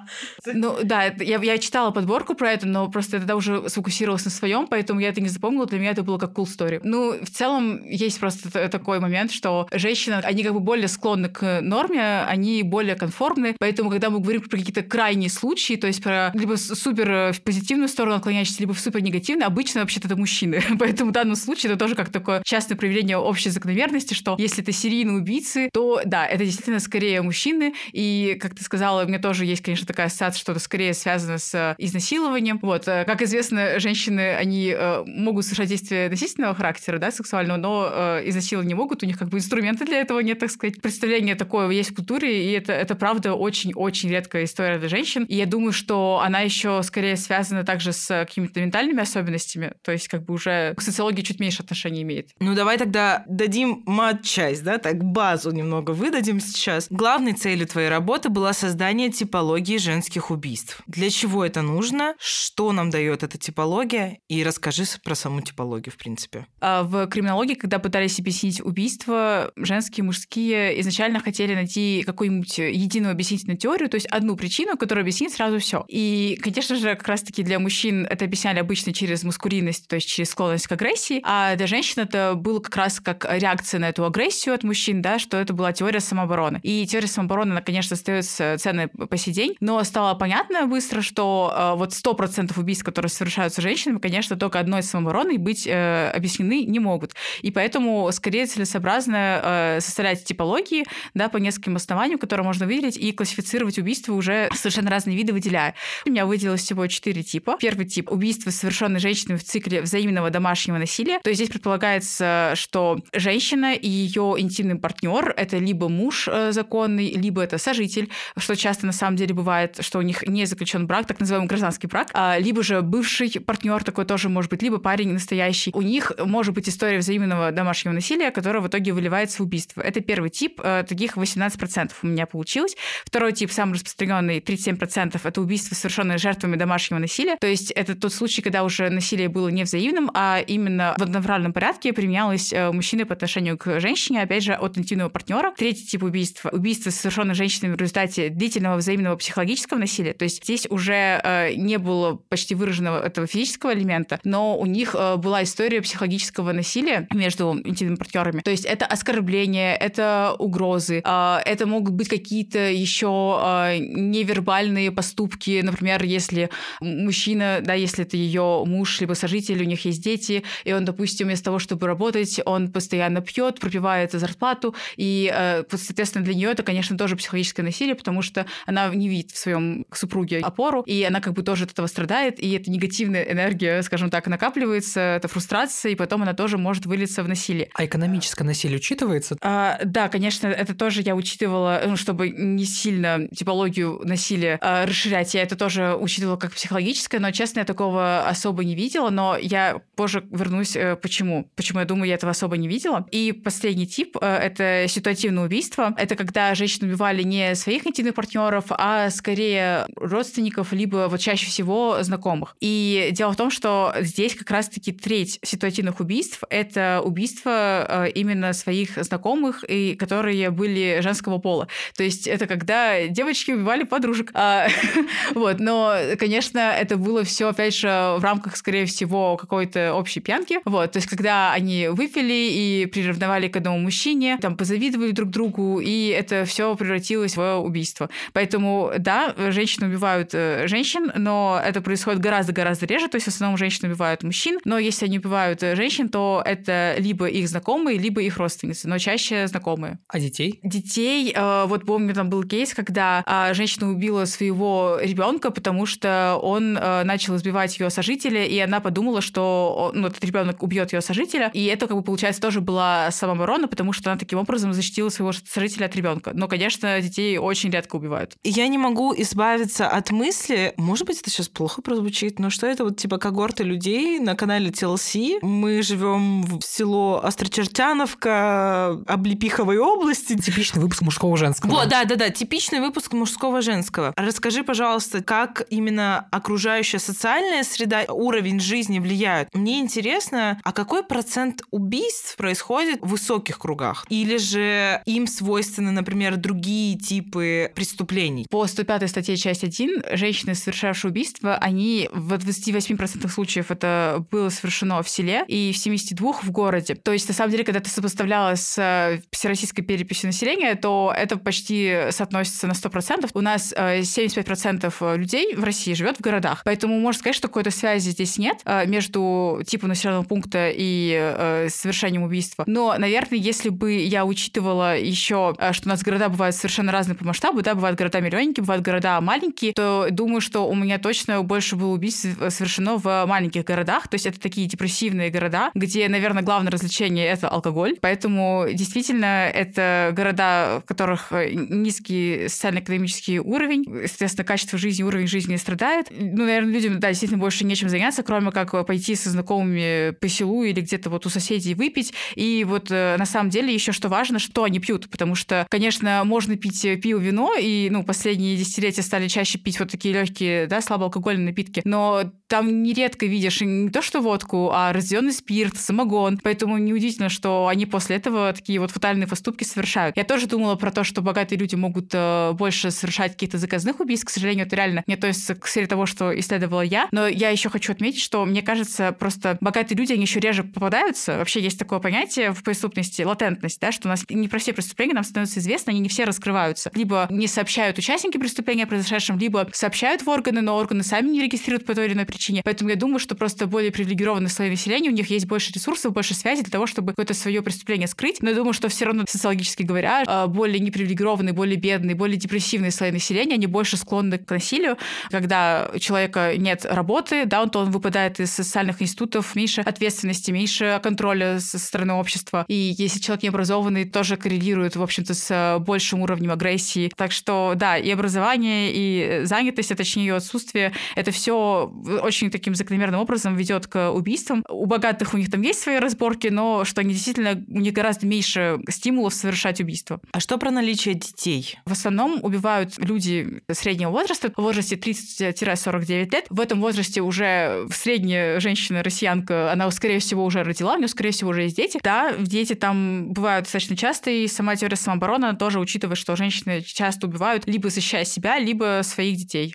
Ну 0.46 0.78
да, 0.82 1.04
я, 1.04 1.38
я 1.38 1.58
читала 1.58 1.90
подборку 1.90 2.34
про 2.34 2.52
это, 2.52 2.66
но 2.66 2.88
просто 2.88 3.16
я 3.16 3.20
тогда 3.20 3.36
уже 3.36 3.68
сфокусировалась 3.68 4.24
на 4.24 4.30
своем, 4.30 4.66
поэтому 4.66 5.00
я 5.00 5.08
это 5.08 5.20
не 5.20 5.28
запомнила. 5.28 5.66
Для 5.66 5.78
меня 5.78 5.90
это 5.90 6.02
было 6.02 6.18
как 6.18 6.32
cool 6.32 6.44
story. 6.44 6.80
Ну, 6.82 7.16
в 7.22 7.30
целом, 7.30 7.84
есть 7.84 8.20
просто 8.20 8.68
такой 8.68 9.00
момент, 9.00 9.32
что 9.32 9.68
женщины, 9.72 10.14
они 10.22 10.42
как 10.42 10.52
бы 10.52 10.60
более 10.60 10.88
склонны 10.88 11.28
к 11.28 11.60
норме, 11.60 12.22
они 12.22 12.62
более 12.62 12.94
конформны, 12.96 13.54
поэтому, 13.58 13.90
когда 13.90 14.10
мы 14.10 14.20
говорим 14.20 14.42
про 14.42 14.58
какие-то 14.58 14.82
крайние 14.82 15.30
случаи, 15.30 15.74
то 15.74 15.86
есть 15.86 16.02
про 16.02 16.30
либо 16.34 16.56
супер 16.56 17.10
э, 17.10 17.32
в 17.32 17.40
позитивную 17.42 17.88
сторону 17.88 18.16
отклоняющийся, 18.16 18.60
либо 18.60 18.74
в 18.74 18.80
супер 18.80 19.02
негативную, 19.02 19.46
обычно 19.46 19.80
вообще-то 19.80 20.08
это 20.08 20.16
мужчины. 20.16 20.62
Поэтому 20.78 21.10
в 21.10 21.12
данном 21.12 21.36
случае 21.36 21.72
это 21.72 21.78
тоже 21.78 21.94
как 21.94 22.10
такое 22.10 22.42
частное 22.44 22.76
проявление 22.76 23.16
общей 23.16 23.50
закономерности, 23.50 24.14
что 24.14 24.36
если 24.38 24.62
это 24.62 24.72
серийные 24.72 25.16
убийцы, 25.16 25.70
то 25.72 26.00
да, 26.04 26.26
это 26.26 26.44
действительно 26.44 26.80
скорее 26.80 27.22
мужчины. 27.22 27.74
И, 27.92 28.36
как 28.40 28.54
ты 28.54 28.64
сказала, 28.64 29.04
у 29.04 29.08
меня 29.08 29.18
тоже 29.18 29.44
есть, 29.44 29.62
конечно, 29.62 29.81
такая 29.86 30.06
ассоциация, 30.06 30.40
что 30.40 30.52
это 30.52 30.60
скорее 30.60 30.94
связано 30.94 31.38
с 31.38 31.54
э, 31.54 31.74
изнасилованием. 31.78 32.58
Вот, 32.62 32.88
э, 32.88 33.04
как 33.04 33.22
известно, 33.22 33.78
женщины, 33.80 34.34
они 34.34 34.74
могут 35.06 35.44
совершать 35.44 35.68
действия 35.68 36.08
насильственного 36.08 36.54
характера, 36.54 36.98
да, 36.98 37.10
сексуального, 37.10 37.56
но 37.56 38.20
изнасиловать 38.24 38.68
не 38.68 38.74
могут, 38.74 39.02
у 39.02 39.06
них 39.06 39.18
как 39.18 39.28
бы 39.28 39.38
инструменты 39.38 39.84
для 39.84 40.00
этого 40.00 40.20
нет, 40.20 40.38
так 40.38 40.50
сказать. 40.50 40.80
Представление 40.80 41.34
такое 41.34 41.68
есть 41.70 41.90
в 41.90 41.94
культуре, 41.94 42.48
и 42.48 42.52
это, 42.52 42.72
это 42.72 42.94
правда 42.94 43.34
очень-очень 43.34 44.10
редкая 44.10 44.44
история 44.44 44.78
для 44.78 44.88
женщин. 44.88 45.24
И 45.24 45.36
я 45.36 45.46
думаю, 45.46 45.72
что 45.72 46.22
она 46.24 46.40
еще 46.40 46.82
скорее 46.82 47.16
связано 47.16 47.64
также 47.64 47.92
с 47.92 48.06
какими-то 48.08 48.60
ментальными 48.60 49.00
особенностями, 49.00 49.74
то 49.82 49.92
есть 49.92 50.08
как 50.08 50.24
бы 50.24 50.34
уже 50.34 50.74
к 50.76 50.80
социологии 50.80 51.22
чуть 51.22 51.40
меньше 51.40 51.62
отношения 51.62 52.02
имеет. 52.02 52.30
Ну 52.40 52.54
давай 52.54 52.78
тогда 52.78 53.24
дадим 53.26 53.82
мат-часть, 53.86 54.64
да, 54.64 54.78
так 54.78 55.02
базу 55.02 55.50
немного 55.50 55.92
выдадим 55.92 56.40
сейчас. 56.40 56.86
Главной 56.90 57.32
целью 57.32 57.66
твоей 57.66 57.88
работы 57.88 58.28
была 58.28 58.52
создание 58.52 59.10
типологии 59.10 59.71
женских 59.78 60.30
убийств. 60.30 60.80
Для 60.86 61.10
чего 61.10 61.44
это 61.44 61.62
нужно? 61.62 62.14
Что 62.18 62.72
нам 62.72 62.90
дает 62.90 63.22
эта 63.22 63.38
типология? 63.38 64.18
И 64.28 64.42
расскажи 64.44 64.84
про 65.04 65.14
саму 65.14 65.40
типологию, 65.40 65.92
в 65.92 65.96
принципе. 65.96 66.46
А 66.60 66.82
в 66.82 67.06
криминологии, 67.06 67.54
когда 67.54 67.78
пытались 67.78 68.18
объяснить 68.18 68.60
убийства, 68.60 69.52
женские, 69.56 70.04
мужские, 70.04 70.80
изначально 70.80 71.20
хотели 71.20 71.54
найти 71.54 72.02
какую-нибудь 72.04 72.58
единую 72.58 73.12
объяснительную 73.12 73.58
теорию, 73.58 73.88
то 73.88 73.94
есть 73.94 74.06
одну 74.06 74.36
причину, 74.36 74.76
которая 74.76 75.02
объяснит 75.02 75.32
сразу 75.32 75.58
все. 75.58 75.84
И, 75.88 76.38
конечно 76.42 76.76
же, 76.76 76.94
как 76.94 77.06
раз-таки 77.06 77.42
для 77.42 77.58
мужчин 77.58 78.06
это 78.06 78.24
объясняли 78.24 78.58
обычно 78.58 78.92
через 78.92 79.22
маскулинность, 79.22 79.88
то 79.88 79.96
есть 79.96 80.08
через 80.08 80.30
склонность 80.30 80.66
к 80.66 80.72
агрессии, 80.72 81.20
а 81.24 81.54
для 81.56 81.66
женщин 81.66 82.02
это 82.02 82.34
было 82.34 82.60
как 82.60 82.76
раз 82.76 83.00
как 83.00 83.26
реакция 83.28 83.80
на 83.80 83.88
эту 83.88 84.04
агрессию 84.04 84.54
от 84.54 84.64
мужчин, 84.64 85.02
да, 85.02 85.18
что 85.18 85.36
это 85.36 85.52
была 85.52 85.72
теория 85.72 86.00
самообороны. 86.00 86.60
И 86.62 86.86
теория 86.86 87.08
самообороны, 87.08 87.52
она, 87.52 87.62
конечно, 87.62 87.94
остается 87.94 88.56
ценной 88.58 88.88
по 88.88 89.16
сей 89.16 89.32
день, 89.32 89.51
но 89.60 89.82
стало 89.84 90.14
понятно 90.14 90.66
быстро, 90.66 91.02
что 91.02 91.52
э, 91.54 91.76
вот 91.76 91.90
100% 91.90 92.58
убийств, 92.58 92.84
которые 92.84 93.10
совершаются 93.10 93.60
женщинами, 93.60 93.98
конечно, 93.98 94.36
только 94.36 94.58
одной 94.58 94.82
самообороной 94.82 95.38
быть 95.38 95.66
э, 95.66 96.10
объяснены 96.10 96.64
не 96.64 96.78
могут. 96.78 97.12
И 97.42 97.50
поэтому 97.50 98.10
скорее 98.12 98.46
целесообразно 98.46 99.40
э, 99.42 99.80
составлять 99.80 100.24
типологии, 100.24 100.84
да, 101.14 101.28
по 101.28 101.36
нескольким 101.38 101.76
основаниям, 101.76 102.18
которые 102.18 102.44
можно 102.44 102.66
выделить, 102.66 102.96
и 102.96 103.12
классифицировать 103.12 103.78
убийства 103.78 104.14
уже 104.14 104.48
совершенно 104.54 104.90
разные 104.90 105.16
виды 105.16 105.32
выделяя. 105.32 105.74
У 106.06 106.10
меня 106.10 106.26
выделилось 106.26 106.62
всего 106.62 106.86
четыре 106.86 107.22
типа. 107.22 107.56
Первый 107.60 107.86
тип— 107.86 108.10
убийство, 108.12 108.50
совершенное 108.50 109.00
женщиной 109.00 109.36
в 109.36 109.44
цикле 109.44 109.82
взаимного 109.82 110.30
домашнего 110.30 110.78
насилия. 110.78 111.18
То 111.20 111.30
есть 111.30 111.38
здесь 111.38 111.50
предполагается, 111.50 112.52
что 112.54 112.98
женщина 113.12 113.74
и 113.74 113.88
ее 113.88 114.34
интимный 114.38 114.76
партнер— 114.76 115.34
это 115.36 115.58
либо 115.58 115.88
муж 115.88 116.28
э, 116.28 116.52
законный, 116.52 117.12
либо 117.12 117.42
это 117.42 117.58
сожитель, 117.58 118.10
что 118.36 118.56
часто 118.56 118.86
на 118.86 118.92
самом 118.92 119.16
деле 119.16 119.34
бывает, 119.42 119.78
что 119.80 119.98
у 119.98 120.02
них 120.02 120.26
не 120.26 120.46
заключен 120.46 120.86
брак, 120.86 121.06
так 121.06 121.20
называемый 121.20 121.48
гражданский 121.48 121.86
брак, 121.86 122.08
а, 122.14 122.38
либо 122.38 122.62
же 122.62 122.80
бывший 122.82 123.30
партнер 123.40 123.82
такой 123.84 124.04
тоже 124.04 124.28
может 124.28 124.50
быть, 124.50 124.62
либо 124.62 124.78
парень 124.78 125.12
настоящий. 125.12 125.70
У 125.74 125.82
них 125.82 126.12
может 126.18 126.54
быть 126.54 126.68
история 126.68 126.98
взаимного 126.98 127.50
домашнего 127.50 127.92
насилия, 127.92 128.30
которая 128.30 128.62
в 128.62 128.68
итоге 128.68 128.92
выливается 128.92 129.38
в 129.38 129.46
убийство. 129.46 129.82
Это 129.82 130.00
первый 130.00 130.30
тип, 130.30 130.60
э, 130.62 130.84
таких 130.88 131.16
18% 131.16 131.92
у 132.02 132.06
меня 132.06 132.26
получилось. 132.26 132.76
Второй 133.04 133.32
тип, 133.32 133.50
самый 133.50 133.74
распространенный, 133.74 134.40
37%, 134.40 135.20
это 135.24 135.40
убийство, 135.40 135.74
совершенное 135.74 136.18
жертвами 136.18 136.56
домашнего 136.56 136.98
насилия. 136.98 137.36
То 137.36 137.46
есть 137.46 137.70
это 137.72 137.94
тот 137.94 138.12
случай, 138.12 138.42
когда 138.42 138.64
уже 138.64 138.88
насилие 138.90 139.28
было 139.28 139.48
не 139.48 139.64
взаимным, 139.64 140.10
а 140.14 140.40
именно 140.46 140.94
в 140.98 141.02
одноправном 141.02 141.52
порядке 141.52 141.92
применялось 141.92 142.52
э, 142.52 142.70
мужчиной 142.70 143.06
по 143.06 143.14
отношению 143.14 143.58
к 143.58 143.80
женщине, 143.80 144.22
опять 144.22 144.44
же, 144.44 144.54
от 144.54 144.78
интимного 144.78 145.08
партнера. 145.08 145.52
Третий 145.56 145.86
тип 145.86 146.02
убийства— 146.02 146.50
убийство, 146.52 146.90
совершенное 146.90 147.34
женщинами 147.34 147.74
в 147.74 147.80
результате 147.80 148.28
длительного 148.28 148.76
взаимного 148.76 149.16
психологического 149.16 149.31
насилия. 149.78 150.12
То 150.12 150.24
есть 150.24 150.44
здесь 150.44 150.66
уже 150.70 151.20
э, 151.22 151.54
не 151.54 151.78
было 151.78 152.16
почти 152.28 152.54
выраженного 152.54 153.04
этого 153.04 153.26
физического 153.26 153.74
элемента, 153.74 154.20
но 154.24 154.58
у 154.58 154.66
них 154.66 154.94
э, 154.98 155.16
была 155.16 155.42
история 155.42 155.80
психологического 155.80 156.52
насилия 156.52 157.06
между 157.12 157.60
интимными 157.64 157.96
партнерами. 157.96 158.40
То 158.40 158.50
есть 158.50 158.64
это 158.64 158.86
оскорбление, 158.86 159.74
это 159.76 160.34
угрозы, 160.38 160.98
это 160.98 161.66
могут 161.66 161.94
быть 161.94 162.08
какие-то 162.08 162.58
еще 162.58 163.78
невербальные 163.80 164.90
поступки, 164.90 165.60
например, 165.62 166.02
если 166.02 166.50
мужчина, 166.80 167.60
да, 167.62 167.74
если 167.74 168.04
это 168.04 168.16
ее 168.16 168.64
муж, 168.66 169.00
либо 169.00 169.14
сожитель, 169.14 169.60
у 169.60 169.64
них 169.64 169.84
есть 169.84 170.02
дети, 170.02 170.42
и 170.64 170.72
он, 170.72 170.84
допустим, 170.84 171.26
вместо 171.26 171.46
того, 171.46 171.58
чтобы 171.58 171.86
работать, 171.86 172.40
он 172.44 172.70
постоянно 172.70 173.20
пьет, 173.20 173.60
пропивает 173.60 174.12
зарплату, 174.12 174.74
и, 174.96 175.32
э, 175.34 175.64
соответственно, 175.70 176.24
для 176.24 176.34
нее 176.34 176.50
это, 176.50 176.62
конечно, 176.62 176.96
тоже 176.96 177.16
психологическое 177.16 177.62
насилие, 177.62 177.94
потому 177.94 178.22
что 178.22 178.46
она 178.66 178.88
не 178.94 179.08
видит 179.08 179.21
в 179.30 179.36
своем 179.36 179.86
супруге 179.92 180.40
опору, 180.40 180.82
и 180.82 181.02
она 181.04 181.20
как 181.20 181.34
бы 181.34 181.42
тоже 181.42 181.64
от 181.64 181.72
этого 181.72 181.86
страдает, 181.86 182.42
и 182.42 182.50
эта 182.52 182.70
негативная 182.70 183.22
энергия, 183.22 183.82
скажем 183.82 184.10
так, 184.10 184.26
накапливается, 184.26 185.00
это 185.00 185.28
фрустрация, 185.28 185.92
и 185.92 185.94
потом 185.94 186.22
она 186.22 186.34
тоже 186.34 186.58
может 186.58 186.86
вылиться 186.86 187.22
в 187.22 187.28
насилие. 187.28 187.68
А 187.74 187.84
экономическое 187.84 188.44
насилие 188.44 188.78
учитывается? 188.78 189.36
А, 189.40 189.78
да, 189.84 190.08
конечно, 190.08 190.48
это 190.48 190.74
тоже 190.74 191.02
я 191.02 191.14
учитывала, 191.14 191.82
ну, 191.86 191.96
чтобы 191.96 192.30
не 192.30 192.64
сильно 192.64 193.28
типологию 193.28 194.00
насилия 194.04 194.58
а, 194.60 194.86
расширять, 194.86 195.34
я 195.34 195.42
это 195.42 195.56
тоже 195.56 195.94
учитывала 195.94 196.36
как 196.36 196.52
психологическое, 196.52 197.18
но, 197.18 197.30
честно, 197.30 197.60
я 197.60 197.64
такого 197.64 198.26
особо 198.26 198.64
не 198.64 198.74
видела, 198.74 199.10
но 199.10 199.36
я 199.36 199.80
позже 199.96 200.24
вернусь, 200.30 200.76
э, 200.76 200.96
почему. 200.96 201.50
Почему 201.56 201.80
я 201.80 201.84
думаю, 201.84 202.08
я 202.08 202.14
этого 202.14 202.30
особо 202.30 202.56
не 202.56 202.68
видела. 202.68 203.06
И 203.10 203.32
последний 203.32 203.86
тип 203.86 204.16
э,— 204.20 204.36
это 204.42 204.86
ситуативное 204.88 205.44
убийство. 205.44 205.94
Это 205.96 206.16
когда 206.16 206.54
женщины 206.54 206.88
убивали 206.88 207.22
не 207.22 207.54
своих 207.54 207.86
интимных 207.86 208.14
партнеров, 208.14 208.66
а 208.70 209.10
скорее 209.16 209.86
родственников, 209.96 210.72
либо 210.72 211.08
вот 211.08 211.20
чаще 211.20 211.46
всего 211.46 212.02
знакомых. 212.02 212.56
И 212.60 213.10
дело 213.12 213.32
в 213.32 213.36
том, 213.36 213.50
что 213.50 213.94
здесь 214.00 214.34
как 214.34 214.50
раз-таки 214.50 214.92
треть 214.92 215.38
ситуативных 215.42 216.00
убийств— 216.00 216.42
это 216.50 217.00
убийства 217.04 217.86
э, 217.88 218.10
именно 218.14 218.52
своих 218.52 219.02
знакомых, 219.02 219.64
и 219.68 219.94
которые 219.94 220.50
были 220.50 221.00
женского 221.00 221.38
пола. 221.38 221.68
То 221.96 222.04
есть 222.04 222.26
это 222.26 222.46
когда 222.46 223.06
девочки 223.06 223.52
убивали 223.52 223.84
подружек. 223.84 224.30
А, 224.34 224.68
вот, 225.34 225.60
но, 225.60 225.94
конечно, 226.18 226.58
это 226.58 226.96
было 226.96 227.24
все, 227.24 227.48
опять 227.48 227.74
же, 227.74 227.88
в 227.88 228.20
рамках, 228.22 228.56
скорее 228.56 228.86
всего, 228.86 229.36
какой-то 229.36 229.94
общей 229.94 230.20
пьянки. 230.20 230.60
Вот, 230.64 230.92
то 230.92 230.98
есть 230.98 231.08
когда 231.08 231.52
они 231.52 231.88
выпили 231.88 232.48
и 232.50 232.86
приревновали 232.86 233.48
к 233.48 233.56
одному 233.56 233.78
мужчине, 233.78 234.38
там 234.40 234.56
позавидовали 234.56 235.10
друг 235.12 235.30
другу, 235.30 235.80
и 235.80 236.08
это 236.08 236.44
все 236.44 236.74
превратилось 236.76 237.36
в 237.36 237.58
убийство. 237.58 238.08
Поэтому, 238.32 238.92
да, 239.02 239.34
женщины 239.50 239.88
убивают 239.88 240.30
э, 240.32 240.66
женщин, 240.66 241.12
но 241.14 241.60
это 241.62 241.80
происходит 241.80 242.20
гораздо-гораздо 242.20 242.86
реже, 242.86 243.08
то 243.08 243.16
есть 243.16 243.26
в 243.26 243.28
основном 243.28 243.56
женщины 243.56 243.88
убивают 243.88 244.22
мужчин, 244.22 244.58
но 244.64 244.78
если 244.78 245.06
они 245.06 245.18
убивают 245.18 245.62
э, 245.62 245.76
женщин, 245.76 246.08
то 246.08 246.42
это 246.44 246.94
либо 246.98 247.26
их 247.26 247.48
знакомые, 247.48 247.98
либо 247.98 248.22
их 248.22 248.36
родственницы, 248.36 248.88
но 248.88 248.98
чаще 248.98 249.46
знакомые. 249.46 249.98
А 250.08 250.18
детей? 250.18 250.60
Детей, 250.62 251.32
э, 251.34 251.64
вот 251.66 251.84
помню, 251.84 252.14
там 252.14 252.30
был 252.30 252.44
кейс, 252.44 252.74
когда 252.74 253.22
а, 253.26 253.54
женщина 253.54 253.90
убила 253.90 254.24
своего 254.24 254.98
ребенка, 255.00 255.50
потому 255.50 255.86
что 255.86 256.38
он 256.42 256.74
начал 256.74 257.36
избивать 257.36 257.78
ее 257.78 257.90
сожителя, 257.90 258.44
и 258.44 258.58
она 258.58 258.80
подумала, 258.80 259.20
что 259.20 259.90
ну, 259.94 260.06
этот 260.06 260.24
ребенок 260.24 260.62
убьет 260.62 260.92
ее 260.92 261.00
сожителя, 261.00 261.50
и 261.52 261.64
это, 261.66 261.86
как 261.86 261.96
бы, 261.96 262.02
получается, 262.02 262.40
тоже 262.40 262.60
была 262.60 263.10
самооборона, 263.10 263.68
потому 263.68 263.92
что 263.92 264.10
она 264.10 264.18
таким 264.18 264.38
образом 264.38 264.72
защитила 264.72 265.08
своего 265.08 265.32
сожителя 265.32 265.86
от 265.86 265.96
ребенка. 265.96 266.32
Но, 266.34 266.48
конечно, 266.48 267.00
детей 267.00 267.38
очень 267.38 267.70
редко 267.70 267.96
убивают. 267.96 268.36
Я 268.44 268.68
не 268.68 268.78
могу 268.78 268.91
избавиться 269.16 269.88
от 269.88 270.10
мысли, 270.10 270.74
может 270.76 271.06
быть, 271.06 271.20
это 271.20 271.30
сейчас 271.30 271.48
плохо 271.48 271.82
прозвучит, 271.82 272.38
но 272.38 272.50
что 272.50 272.66
это 272.66 272.84
вот 272.84 272.96
типа 272.96 273.18
когорты 273.18 273.64
людей 273.64 274.18
на 274.18 274.34
канале 274.34 274.70
TLC. 274.70 275.38
Мы 275.42 275.82
живем 275.82 276.42
в 276.42 276.62
село 276.62 277.20
Острочертяновка 277.24 279.00
Облепиховой 279.06 279.78
области. 279.78 280.36
Типичный 280.38 280.82
выпуск 280.82 281.02
мужского-женского. 281.02 281.70
Вот, 281.70 281.88
да, 281.88 282.04
да, 282.04 282.16
да, 282.16 282.30
типичный 282.30 282.80
выпуск 282.80 283.12
мужского-женского. 283.12 284.12
Расскажи, 284.16 284.62
пожалуйста, 284.64 285.22
как 285.22 285.66
именно 285.70 286.26
окружающая 286.30 286.98
социальная 286.98 287.62
среда, 287.64 288.04
уровень 288.08 288.60
жизни 288.60 288.98
влияют. 288.98 289.48
Мне 289.54 289.80
интересно, 289.80 290.60
а 290.64 290.72
какой 290.72 291.02
процент 291.04 291.62
убийств 291.70 292.36
происходит 292.36 293.00
в 293.00 293.08
высоких 293.08 293.58
кругах? 293.58 294.06
Или 294.08 294.36
же 294.36 295.02
им 295.06 295.26
свойственны, 295.26 295.90
например, 295.90 296.36
другие 296.36 296.98
типы 296.98 297.70
преступлений? 297.74 298.46
По 298.50 298.66
105 298.82 299.08
статье 299.08 299.36
часть 299.36 299.64
1 299.64 300.02
женщины, 300.12 300.54
совершавшие 300.54 301.10
убийство, 301.10 301.56
они 301.56 302.08
в 302.12 302.32
28% 302.34 303.28
случаев 303.28 303.70
это 303.70 304.24
было 304.30 304.48
совершено 304.48 305.02
в 305.02 305.08
селе 305.08 305.44
и 305.46 305.72
в 305.72 305.76
72 305.76 306.32
в 306.32 306.50
городе. 306.50 306.94
То 306.94 307.12
есть, 307.12 307.28
на 307.28 307.34
самом 307.34 307.52
деле, 307.52 307.64
когда 307.64 307.80
ты 307.80 307.90
сопоставляла 307.90 308.56
с 308.56 308.76
э, 308.78 309.20
всероссийской 309.30 309.84
переписью 309.84 310.28
населения, 310.28 310.74
то 310.74 311.12
это 311.16 311.36
почти 311.36 312.08
соотносится 312.10 312.66
на 312.66 312.72
100%. 312.72 313.30
У 313.34 313.40
нас 313.40 313.72
75% 313.72 314.92
э, 315.00 315.16
людей 315.16 315.54
в 315.54 315.64
России 315.64 315.94
живет 315.94 316.18
в 316.18 316.20
городах. 316.20 316.62
Поэтому 316.64 316.98
можно 316.98 317.20
сказать, 317.20 317.36
что 317.36 317.48
какой-то 317.48 317.70
связи 317.70 318.10
здесь 318.10 318.38
нет 318.38 318.60
э, 318.64 318.86
между 318.86 319.60
типом 319.66 319.90
населенного 319.90 320.24
пункта 320.24 320.70
и 320.74 321.68
совершением 321.68 322.22
убийства. 322.22 322.64
Но, 322.66 322.94
наверное, 322.98 323.38
если 323.38 323.68
бы 323.68 323.92
я 323.92 324.24
учитывала 324.24 324.98
еще, 324.98 325.54
что 325.72 325.86
у 325.86 325.88
нас 325.88 326.02
города 326.02 326.28
бывают 326.28 326.56
совершенно 326.56 326.92
разные 326.92 327.16
по 327.16 327.24
масштабу, 327.24 327.62
да, 327.62 327.74
бывают 327.74 327.98
города-миллионники, 327.98 328.60
бывают 328.60 328.71
города 328.80 329.20
маленькие, 329.20 329.72
то 329.72 330.08
думаю, 330.10 330.40
что 330.40 330.68
у 330.68 330.74
меня 330.74 330.98
точно 330.98 331.42
больше 331.42 331.76
было 331.76 331.92
убийств 331.92 332.26
совершено 332.48 332.96
в 332.96 333.26
маленьких 333.26 333.64
городах. 333.64 334.08
То 334.08 334.14
есть 334.14 334.26
это 334.26 334.40
такие 334.40 334.66
депрессивные 334.66 335.30
города, 335.30 335.70
где, 335.74 336.08
наверное, 336.08 336.42
главное 336.42 336.70
развлечение— 336.70 337.26
это 337.28 337.48
алкоголь. 337.48 337.96
Поэтому 338.00 338.66
действительно 338.72 339.48
это 339.48 340.12
города, 340.14 340.80
в 340.84 340.86
которых 340.86 341.32
низкий 341.32 342.48
социально-экономический 342.48 343.40
уровень, 343.40 343.84
естественно, 344.02 344.44
качество 344.44 344.78
жизни, 344.78 345.02
уровень 345.02 345.26
жизни 345.26 345.56
страдает. 345.56 346.06
Ну, 346.10 346.44
наверное, 346.44 346.72
людям, 346.72 347.00
да, 347.00 347.08
действительно 347.08 347.40
больше 347.40 347.64
нечем 347.64 347.88
заняться, 347.88 348.22
кроме 348.22 348.50
как 348.50 348.86
пойти 348.86 349.14
со 349.14 349.30
знакомыми 349.30 350.10
по 350.10 350.28
селу 350.28 350.62
или 350.62 350.80
где-то 350.80 351.10
вот 351.10 351.26
у 351.26 351.28
соседей 351.28 351.74
выпить. 351.74 352.12
И 352.34 352.64
вот 352.64 352.90
э, 352.90 353.16
на 353.18 353.26
самом 353.26 353.50
деле 353.50 353.72
еще 353.72 353.92
что 353.92 354.08
важно, 354.08 354.38
что 354.38 354.64
они 354.64 354.78
пьют, 354.78 355.08
потому 355.10 355.34
что, 355.34 355.66
конечно, 355.68 356.22
можно 356.24 356.56
пить 356.56 356.82
пиво, 357.02 357.18
вино, 357.18 357.54
и, 357.58 357.88
ну, 357.90 358.04
последние 358.04 358.51
десятилетия 358.56 359.02
стали 359.02 359.28
чаще 359.28 359.58
пить 359.58 359.78
вот 359.78 359.90
такие 359.90 360.14
легкие, 360.14 360.66
да, 360.66 360.80
слабоалкогольные 360.80 361.46
напитки, 361.46 361.82
но 361.84 362.24
там 362.48 362.82
нередко 362.82 363.24
видишь 363.26 363.60
не 363.62 363.88
то 363.88 364.02
что 364.02 364.20
водку, 364.20 364.70
а 364.72 364.92
разведенный 364.92 365.32
спирт, 365.32 365.78
самогон. 365.78 366.38
Поэтому 366.42 366.76
неудивительно, 366.76 367.30
что 367.30 367.66
они 367.68 367.86
после 367.86 368.16
этого 368.16 368.52
такие 368.52 368.78
вот 368.78 368.90
фатальные 368.90 369.26
поступки 369.26 369.64
совершают. 369.64 370.16
Я 370.16 370.24
тоже 370.24 370.46
думала 370.46 370.74
про 370.74 370.90
то, 370.90 371.02
что 371.02 371.22
богатые 371.22 371.58
люди 371.58 371.74
могут 371.76 372.10
э, 372.12 372.52
больше 372.52 372.90
совершать 372.90 373.32
каких-то 373.32 373.56
заказных 373.56 374.00
убийств. 374.00 374.26
К 374.26 374.30
сожалению, 374.30 374.66
это 374.66 374.76
реально 374.76 375.02
не 375.06 375.14
относится 375.14 375.54
к 375.54 375.66
сфере 375.66 375.86
того, 375.86 376.04
что 376.04 376.38
исследовала 376.38 376.82
я. 376.82 377.08
Но 377.10 377.26
я 377.26 377.48
еще 377.48 377.70
хочу 377.70 377.92
отметить, 377.92 378.20
что 378.20 378.44
мне 378.44 378.60
кажется, 378.60 379.12
просто 379.12 379.56
богатые 379.62 379.96
люди, 379.96 380.12
они 380.12 380.22
еще 380.22 380.38
реже 380.38 380.62
попадаются. 380.62 381.38
Вообще 381.38 381.62
есть 381.62 381.78
такое 381.78 382.00
понятие 382.00 382.52
в 382.52 382.62
преступности, 382.62 383.22
латентность, 383.22 383.80
да, 383.80 383.92
что 383.92 384.08
у 384.08 384.10
нас 384.10 384.26
не 384.28 384.48
про 384.48 384.58
все 384.58 384.74
преступления 384.74 385.14
нам 385.14 385.24
становится 385.24 385.60
известно, 385.60 385.90
они 385.90 386.00
не 386.00 386.10
все 386.10 386.24
раскрываются. 386.24 386.90
Либо 386.94 387.26
не 387.30 387.46
сообщают 387.46 387.96
участники 387.96 388.36
преступления 388.42 388.84
о 388.84 388.86
произошедшем, 388.86 389.38
либо 389.38 389.68
сообщают 389.72 390.22
в 390.22 390.28
органы, 390.28 390.60
но 390.60 390.76
органы 390.76 391.04
сами 391.04 391.28
не 391.28 391.42
регистрируют 391.42 391.86
по 391.86 391.94
той 391.94 392.06
или 392.06 392.14
иной 392.14 392.26
причине. 392.26 392.62
Поэтому 392.64 392.90
я 392.90 392.96
думаю, 392.96 393.18
что 393.20 393.34
просто 393.34 393.66
более 393.66 393.92
привилегированные 393.92 394.48
слои 394.48 394.68
населения, 394.68 395.10
у 395.10 395.12
них 395.12 395.30
есть 395.30 395.46
больше 395.46 395.72
ресурсов, 395.72 396.12
больше 396.12 396.34
связи 396.34 396.62
для 396.62 396.70
того, 396.70 396.86
чтобы 396.86 397.12
какое-то 397.12 397.34
свое 397.34 397.62
преступление 397.62 398.08
скрыть. 398.08 398.42
Но 398.42 398.50
я 398.50 398.56
думаю, 398.56 398.72
что 398.72 398.88
все 398.88 399.04
равно 399.04 399.24
социологически 399.28 399.84
говоря, 399.84 400.24
а, 400.26 400.46
более 400.48 400.80
непривилегированные, 400.80 401.52
более 401.52 401.76
бедные, 401.76 402.16
более 402.16 402.36
депрессивные 402.36 402.90
слои 402.90 403.12
населения, 403.12 403.54
они 403.54 403.66
больше 403.66 403.96
склонны 403.96 404.38
к 404.38 404.50
насилию. 404.50 404.98
Когда 405.30 405.90
у 405.94 405.98
человека 405.98 406.54
нет 406.56 406.84
работы, 406.84 407.46
да, 407.46 407.62
он, 407.62 407.70
то 407.70 407.80
он 407.80 407.90
выпадает 407.90 408.40
из 408.40 408.50
социальных 408.50 409.00
институтов, 409.00 409.54
меньше 409.54 409.82
ответственности, 409.82 410.50
меньше 410.50 411.00
контроля 411.02 411.60
со 411.60 411.78
стороны 411.78 412.14
общества. 412.14 412.64
И 412.68 412.94
если 412.98 413.20
человек 413.20 413.44
необразованный, 413.44 414.04
тоже 414.04 414.36
коррелирует, 414.36 414.96
в 414.96 415.02
общем-то, 415.02 415.34
с 415.34 415.78
большим 415.80 416.22
уровнем 416.22 416.50
агрессии. 416.50 417.12
Так 417.16 417.32
что, 417.32 417.74
да, 417.76 417.96
и 417.96 418.10
образование, 418.10 418.31
и 418.36 419.40
занятость, 419.44 419.92
а 419.92 419.96
точнее 419.96 420.26
ее 420.26 420.36
отсутствие, 420.36 420.92
это 421.16 421.30
все 421.30 421.92
очень 422.22 422.50
таким 422.50 422.74
закономерным 422.74 423.20
образом 423.20 423.56
ведет 423.56 423.86
к 423.86 424.10
убийствам. 424.12 424.64
У 424.68 424.86
богатых 424.86 425.34
у 425.34 425.38
них 425.38 425.50
там 425.50 425.62
есть 425.62 425.80
свои 425.80 425.98
разборки, 425.98 426.48
но 426.48 426.84
что 426.84 427.00
они 427.00 427.12
действительно, 427.12 427.62
у 427.68 427.80
них 427.80 427.92
гораздо 427.92 428.26
меньше 428.26 428.78
стимулов 428.88 429.34
совершать 429.34 429.80
убийство. 429.80 430.20
А 430.32 430.40
что 430.40 430.58
про 430.58 430.70
наличие 430.70 431.14
детей? 431.14 431.78
В 431.86 431.92
основном 431.92 432.40
убивают 432.42 432.98
люди 432.98 433.62
среднего 433.70 434.10
возраста, 434.10 434.52
в 434.56 434.62
возрасте 434.62 434.96
30-49 434.96 436.30
лет. 436.32 436.46
В 436.50 436.60
этом 436.60 436.80
возрасте 436.80 437.20
уже 437.20 437.86
средняя 437.92 438.60
женщина-россиянка, 438.60 439.72
она, 439.72 439.90
скорее 439.90 440.18
всего, 440.18 440.44
уже 440.44 440.62
родила, 440.62 440.94
у 440.94 440.98
нее, 440.98 441.08
скорее 441.08 441.30
всего, 441.30 441.50
уже 441.50 441.62
есть 441.62 441.76
дети. 441.76 441.98
Да, 442.02 442.32
дети 442.38 442.74
там 442.74 443.32
бывают 443.32 443.64
достаточно 443.64 443.96
часто, 443.96 444.30
и 444.30 444.46
сама 444.48 444.76
теория 444.76 444.96
самообороны 444.96 445.56
тоже 445.56 445.78
учитывает, 445.80 446.18
что 446.18 446.36
женщины 446.36 446.82
часто 446.82 447.26
убивают, 447.26 447.66
либо 447.66 447.88
защищая 447.88 448.21
себя, 448.24 448.58
либо 448.58 449.00
своих 449.04 449.36
детей. 449.36 449.74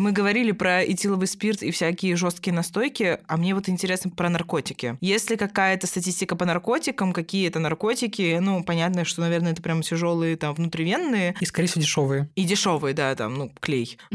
Мы 0.00 0.12
говорили 0.12 0.52
про 0.52 0.82
этиловый 0.82 1.26
спирт 1.26 1.62
и 1.62 1.70
всякие 1.70 2.16
жесткие 2.16 2.54
настойки, 2.54 3.18
а 3.28 3.36
мне 3.36 3.54
вот 3.54 3.68
интересно 3.68 4.10
про 4.10 4.30
наркотики. 4.30 4.96
Есть 5.02 5.28
ли 5.30 5.36
какая-то 5.36 5.86
статистика 5.86 6.36
по 6.36 6.46
наркотикам, 6.46 7.12
какие 7.12 7.46
это 7.46 7.58
наркотики? 7.58 8.38
Ну, 8.40 8.64
понятно, 8.64 9.04
что, 9.04 9.20
наверное, 9.20 9.52
это 9.52 9.60
прям 9.60 9.82
тяжелые 9.82 10.38
там 10.38 10.54
внутривенные. 10.54 11.34
И, 11.40 11.44
скорее 11.44 11.68
всего, 11.68 11.82
дешевые. 11.82 12.30
И 12.34 12.44
дешевые, 12.44 12.94
да, 12.94 13.14
там, 13.14 13.34
ну, 13.34 13.52
клей. 13.60 13.98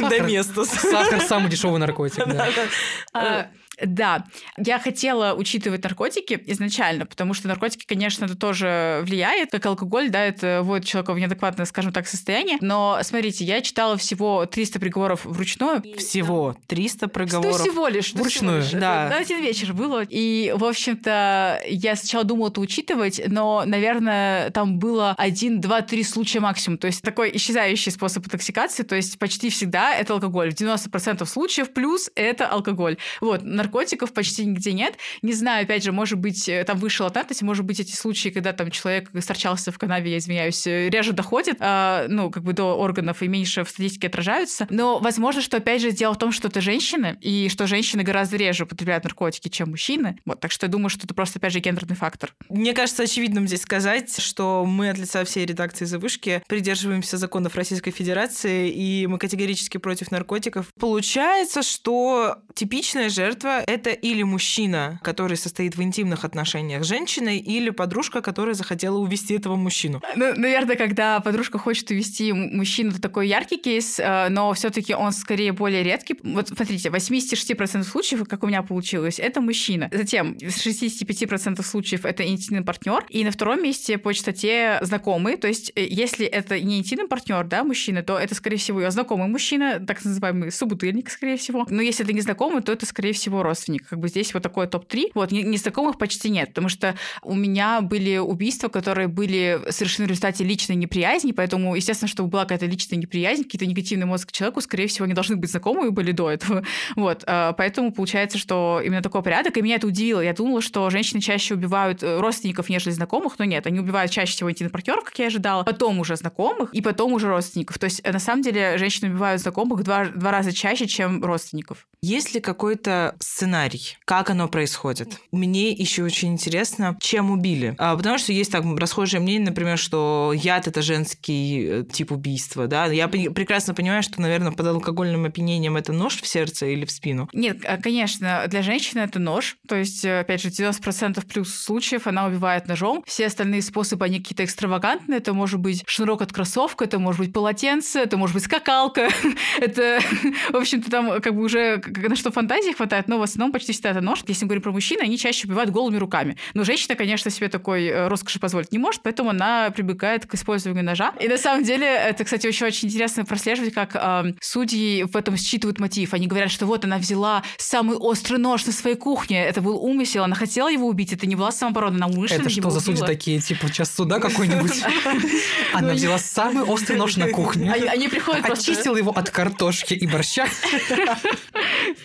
До 0.00 0.20
места. 0.20 0.66
Сахар 0.66 1.20
самый 1.26 1.50
дешевый 1.50 1.80
наркотик, 1.80 2.26
да. 2.26 3.48
Да, 3.82 4.26
я 4.56 4.78
хотела 4.78 5.34
учитывать 5.34 5.82
наркотики 5.82 6.40
изначально, 6.46 7.06
потому 7.06 7.34
что 7.34 7.48
наркотики, 7.48 7.84
конечно, 7.86 8.24
это 8.24 8.36
тоже 8.36 9.00
влияет, 9.04 9.50
как 9.50 9.66
алкоголь, 9.66 10.10
да, 10.10 10.24
это 10.24 10.60
вводит 10.62 10.86
человека 10.86 11.12
в 11.12 11.18
неадекватное, 11.18 11.66
скажем 11.66 11.92
так, 11.92 12.06
состояние. 12.06 12.58
Но 12.60 12.98
смотрите, 13.02 13.44
я 13.44 13.60
читала 13.60 13.96
всего 13.96 14.46
300 14.46 14.80
приговоров 14.80 15.24
вручную. 15.24 15.82
Всего 15.98 16.56
300 16.66 17.08
приговоров. 17.08 17.54
Что 17.54 17.64
всего 17.64 17.88
лишь. 17.88 18.12
Вручную, 18.12 18.62
всего 18.62 18.76
лишь. 18.76 18.80
да. 18.80 19.08
На 19.10 19.16
один 19.18 19.40
вечер 19.40 19.72
было. 19.72 20.02
И, 20.08 20.52
в 20.56 20.64
общем-то, 20.64 21.62
я 21.66 21.96
сначала 21.96 22.24
думала 22.24 22.48
это 22.48 22.60
учитывать, 22.60 23.20
но, 23.26 23.64
наверное, 23.66 24.50
там 24.50 24.78
было 24.78 25.14
один, 25.18 25.60
два, 25.60 25.82
три 25.82 26.02
случая 26.02 26.40
максимум. 26.40 26.78
То 26.78 26.86
есть 26.86 27.02
такой 27.02 27.30
исчезающий 27.36 27.92
способ 27.92 28.24
интоксикации, 28.26 28.82
то 28.82 28.94
есть 28.94 29.18
почти 29.18 29.50
всегда 29.50 29.94
это 29.94 30.14
алкоголь. 30.14 30.54
В 30.54 30.60
90% 30.60 31.24
случаев 31.26 31.72
плюс 31.72 32.10
это 32.14 32.46
алкоголь. 32.46 32.96
Вот, 33.20 33.42
наркотиков 33.64 34.12
почти 34.12 34.44
нигде 34.44 34.72
нет. 34.72 34.96
Не 35.22 35.32
знаю, 35.32 35.64
опять 35.64 35.82
же, 35.82 35.92
может 35.92 36.18
быть, 36.18 36.48
э, 36.48 36.64
там 36.64 36.78
вышел 36.78 37.06
латентность, 37.06 37.42
может 37.42 37.64
быть, 37.64 37.80
эти 37.80 37.94
случаи, 37.94 38.28
когда 38.28 38.52
там 38.52 38.70
человек 38.70 39.10
сторчался 39.20 39.72
в 39.72 39.78
канаве, 39.78 40.12
я 40.12 40.18
извиняюсь, 40.18 40.66
э, 40.66 40.88
реже 40.90 41.12
доходит, 41.12 41.56
э, 41.60 42.06
ну, 42.08 42.30
как 42.30 42.42
бы 42.42 42.52
до 42.52 42.76
органов 42.76 43.22
и 43.22 43.28
меньше 43.28 43.64
в 43.64 43.70
статистике 43.70 44.08
отражаются. 44.08 44.66
Но 44.70 44.98
возможно, 44.98 45.40
что, 45.40 45.56
опять 45.56 45.80
же, 45.80 45.92
дело 45.92 46.14
в 46.14 46.18
том, 46.18 46.32
что 46.32 46.48
это 46.48 46.60
женщины, 46.60 47.16
и 47.20 47.48
что 47.48 47.66
женщины 47.66 48.02
гораздо 48.02 48.36
реже 48.36 48.64
употребляют 48.64 49.04
наркотики, 49.04 49.48
чем 49.48 49.70
мужчины. 49.70 50.18
Вот, 50.24 50.40
так 50.40 50.50
что 50.50 50.66
я 50.66 50.70
думаю, 50.70 50.88
что 50.88 51.04
это 51.04 51.14
просто, 51.14 51.38
опять 51.38 51.52
же, 51.52 51.60
гендерный 51.60 51.96
фактор. 51.96 52.34
Мне 52.48 52.72
кажется 52.74 53.02
очевидным 53.02 53.46
здесь 53.46 53.62
сказать, 53.62 54.18
что 54.20 54.64
мы 54.66 54.90
от 54.90 54.98
лица 54.98 55.24
всей 55.24 55.46
редакции 55.46 55.84
«Завышки» 55.84 56.42
придерживаемся 56.48 57.16
законов 57.16 57.56
Российской 57.56 57.90
Федерации, 57.90 58.70
и 58.70 59.06
мы 59.06 59.18
категорически 59.18 59.78
против 59.78 60.10
наркотиков. 60.10 60.66
Получается, 60.78 61.62
что 61.62 62.38
типичная 62.54 63.08
жертва— 63.08 63.53
это 63.60 63.90
или 63.90 64.22
мужчина, 64.22 65.00
который 65.02 65.36
состоит 65.36 65.76
в 65.76 65.82
интимных 65.82 66.24
отношениях 66.24 66.84
с 66.84 66.86
женщиной, 66.86 67.38
или 67.38 67.70
подружка, 67.70 68.20
которая 68.20 68.54
захотела 68.54 68.98
увести 68.98 69.34
этого 69.34 69.56
мужчину. 69.56 70.02
Ну, 70.16 70.34
наверное, 70.36 70.76
когда 70.76 71.20
подружка 71.20 71.58
хочет 71.58 71.90
увести 71.90 72.32
мужчину, 72.32 72.90
это 72.90 73.00
такой 73.00 73.28
яркий 73.28 73.56
кейс, 73.56 73.98
э, 73.98 74.28
но 74.28 74.52
все 74.54 74.70
таки 74.70 74.94
он 74.94 75.12
скорее 75.12 75.52
более 75.52 75.82
редкий. 75.82 76.16
Вот 76.22 76.48
смотрите, 76.48 76.88
86% 76.88 77.82
случаев, 77.84 78.26
как 78.28 78.42
у 78.42 78.46
меня 78.46 78.62
получилось, 78.62 79.18
это 79.18 79.40
мужчина. 79.40 79.88
Затем 79.92 80.36
65% 80.40 81.62
случаев 81.62 82.04
это 82.04 82.26
интимный 82.26 82.62
партнер. 82.62 83.04
И 83.08 83.24
на 83.24 83.30
втором 83.30 83.62
месте 83.62 83.98
по 83.98 84.12
частоте 84.12 84.78
знакомый. 84.82 85.36
То 85.36 85.48
есть, 85.48 85.72
э, 85.74 85.86
если 85.88 86.26
это 86.26 86.60
не 86.60 86.78
интимный 86.78 87.06
партнер, 87.06 87.44
да, 87.44 87.64
мужчина, 87.64 88.02
то 88.02 88.18
это, 88.18 88.34
скорее 88.34 88.56
всего, 88.56 88.80
его 88.80 88.90
знакомый 88.90 89.28
мужчина, 89.28 89.80
так 89.80 90.04
называемый 90.04 90.50
собутыльник, 90.50 91.10
скорее 91.10 91.36
всего. 91.36 91.66
Но 91.68 91.82
если 91.82 92.04
это 92.04 92.12
не 92.12 92.20
знакомый, 92.20 92.62
то 92.62 92.72
это, 92.72 92.86
скорее 92.86 93.12
всего, 93.12 93.42
родственник. 93.44 93.88
Как 93.88 93.98
бы 93.98 94.08
здесь 94.08 94.34
вот 94.34 94.42
такой 94.42 94.66
топ-3. 94.66 95.12
Вот, 95.14 95.30
незнакомых 95.30 95.98
почти 95.98 96.30
нет, 96.30 96.48
потому 96.48 96.68
что 96.68 96.94
у 97.22 97.34
меня 97.34 97.80
были 97.80 98.18
убийства, 98.18 98.68
которые 98.68 99.08
были 99.08 99.60
совершены 99.70 100.06
в 100.06 100.10
результате 100.10 100.44
личной 100.44 100.76
неприязни, 100.76 101.32
поэтому, 101.32 101.74
естественно, 101.76 102.08
чтобы 102.08 102.30
была 102.30 102.42
какая-то 102.42 102.66
личная 102.66 102.98
неприязнь, 102.98 103.44
какие-то 103.44 103.66
негативные 103.66 104.04
эмоции 104.04 104.26
к 104.26 104.32
человеку, 104.32 104.60
скорее 104.60 104.86
всего, 104.88 105.04
они 105.04 105.14
должны 105.14 105.36
быть 105.36 105.50
знакомые 105.50 105.90
были 105.90 106.12
до 106.12 106.30
этого. 106.30 106.64
Вот, 106.96 107.24
а, 107.26 107.52
поэтому 107.52 107.92
получается, 107.92 108.38
что 108.38 108.80
именно 108.84 109.02
такой 109.02 109.22
порядок, 109.22 109.56
и 109.56 109.62
меня 109.62 109.76
это 109.76 109.86
удивило. 109.86 110.20
Я 110.20 110.32
думала, 110.32 110.60
что 110.60 110.88
женщины 110.90 111.20
чаще 111.20 111.54
убивают 111.54 112.02
э, 112.02 112.20
родственников, 112.20 112.68
нежели 112.68 112.92
знакомых, 112.92 113.38
но 113.38 113.44
нет, 113.44 113.66
они 113.66 113.80
убивают 113.80 114.10
чаще 114.10 114.32
всего 114.32 114.50
партнеров, 114.68 115.04
как 115.04 115.18
я 115.18 115.26
ожидала, 115.26 115.62
потом 115.64 115.98
уже 116.00 116.16
знакомых, 116.16 116.72
и 116.72 116.80
потом 116.80 117.12
уже 117.12 117.28
родственников. 117.28 117.78
То 117.78 117.84
есть, 117.84 118.00
э, 118.04 118.12
на 118.12 118.18
самом 118.18 118.42
деле, 118.42 118.78
женщины 118.78 119.10
убивают 119.10 119.40
знакомых 119.40 119.82
два, 119.82 120.06
два 120.06 120.30
раза 120.30 120.52
чаще, 120.52 120.86
чем 120.86 121.22
родственников. 121.24 121.86
Есть 122.02 122.34
ли 122.34 122.40
какой-то 122.40 123.16
сценарий? 123.34 123.98
Как 124.04 124.30
оно 124.30 124.46
происходит? 124.46 125.18
Мне 125.32 125.72
еще 125.72 126.04
очень 126.04 126.32
интересно, 126.34 126.96
чем 127.00 127.32
убили. 127.32 127.74
А, 127.78 127.96
потому 127.96 128.16
что 128.16 128.32
есть 128.32 128.52
так 128.52 128.64
расхожее 128.78 129.20
мнение, 129.20 129.46
например, 129.46 129.76
что 129.76 130.32
яд 130.32 130.68
это 130.68 130.82
женский 130.82 131.66
э, 131.66 131.84
тип 131.90 132.12
убийства. 132.12 132.68
Да? 132.68 132.86
Я 132.86 133.08
прекрасно 133.08 133.74
понимаю, 133.74 134.04
что, 134.04 134.20
наверное, 134.20 134.52
под 134.52 134.66
алкогольным 134.68 135.24
опьянением 135.24 135.76
это 135.76 135.92
нож 135.92 136.20
в 136.20 136.26
сердце 136.28 136.66
или 136.66 136.84
в 136.84 136.92
спину. 136.92 137.28
Нет, 137.32 137.58
а, 137.64 137.76
конечно, 137.78 138.44
для 138.46 138.62
женщины 138.62 139.00
это 139.00 139.18
нож. 139.18 139.56
То 139.66 139.74
есть, 139.74 140.04
э, 140.04 140.20
опять 140.20 140.40
же, 140.40 140.50
90% 140.50 141.26
плюс 141.26 141.52
случаев 141.52 142.06
она 142.06 142.26
убивает 142.26 142.68
ножом. 142.68 143.02
Все 143.04 143.26
остальные 143.26 143.62
способы, 143.62 144.04
они 144.04 144.20
какие-то 144.20 144.44
экстравагантные. 144.44 145.18
Это 145.18 145.32
может 145.32 145.58
быть 145.58 145.82
шнурок 145.88 146.22
от 146.22 146.32
кроссовка, 146.32 146.84
это 146.84 147.00
может 147.00 147.18
быть 147.18 147.32
полотенце, 147.32 147.98
это 147.98 148.16
может 148.16 148.34
быть 148.34 148.44
скакалка. 148.44 149.08
это, 149.60 149.98
в 150.52 150.56
общем-то, 150.56 150.88
там 150.88 151.20
как 151.20 151.34
бы 151.34 151.42
уже 151.42 151.82
на 151.96 152.14
что 152.14 152.30
фантазии 152.30 152.70
хватает, 152.70 153.08
но 153.08 153.23
в 153.26 153.30
основном 153.30 153.52
почти 153.52 153.72
всегда 153.72 153.90
это 153.90 154.00
нож. 154.00 154.22
Если 154.26 154.44
мы 154.44 154.48
говорим 154.48 154.62
про 154.62 154.72
мужчин, 154.72 154.98
они 155.00 155.18
чаще 155.18 155.46
убивают 155.46 155.70
голыми 155.70 155.96
руками. 155.96 156.36
Но 156.54 156.64
женщина, 156.64 156.94
конечно, 156.94 157.30
себе 157.30 157.48
такой 157.48 157.86
э, 157.86 158.08
роскоши 158.08 158.38
позволить 158.38 158.72
не 158.72 158.78
может, 158.78 159.02
поэтому 159.02 159.30
она 159.30 159.70
прибегает 159.70 160.26
к 160.26 160.34
использованию 160.34 160.84
ножа. 160.84 161.12
И 161.20 161.28
на 161.28 161.38
самом 161.38 161.64
деле, 161.64 161.86
это, 161.86 162.24
кстати, 162.24 162.46
еще 162.46 162.66
очень 162.66 162.88
интересно 162.88 163.24
прослеживать, 163.24 163.72
как 163.72 163.94
э, 163.94 164.34
судьи 164.40 165.04
в 165.04 165.16
этом 165.16 165.36
считывают 165.36 165.80
мотив. 165.80 166.14
Они 166.14 166.26
говорят, 166.26 166.50
что 166.50 166.66
вот 166.66 166.84
она 166.84 166.98
взяла 166.98 167.42
самый 167.58 167.96
острый 167.96 168.38
нож 168.38 168.66
на 168.66 168.72
своей 168.72 168.96
кухне, 168.96 169.44
это 169.44 169.60
был 169.60 169.76
умысел, 169.76 170.24
она 170.24 170.34
хотела 170.34 170.70
его 170.70 170.86
убить, 170.86 171.12
это 171.12 171.26
не 171.26 171.36
была 171.36 171.52
самооборона, 171.52 171.96
она 171.96 172.06
умышленно 172.06 172.42
Это 172.42 172.50
что 172.50 172.70
за 172.70 172.80
судьи 172.80 173.04
такие, 173.04 173.40
типа 173.40 173.70
час 173.70 173.94
суда 173.94 174.20
какой-нибудь? 174.20 174.82
Она 175.72 175.88
ну, 175.88 175.94
взяла 175.94 176.18
самый 176.18 176.64
острый 176.64 176.96
нож 176.96 177.16
на 177.16 177.28
кухне. 177.28 177.72
Они 177.72 178.08
приходят 178.08 178.44
Очистила 178.48 178.96
его 178.96 179.10
от 179.10 179.30
картошки 179.30 179.94
и 179.94 180.06
борща. 180.06 180.46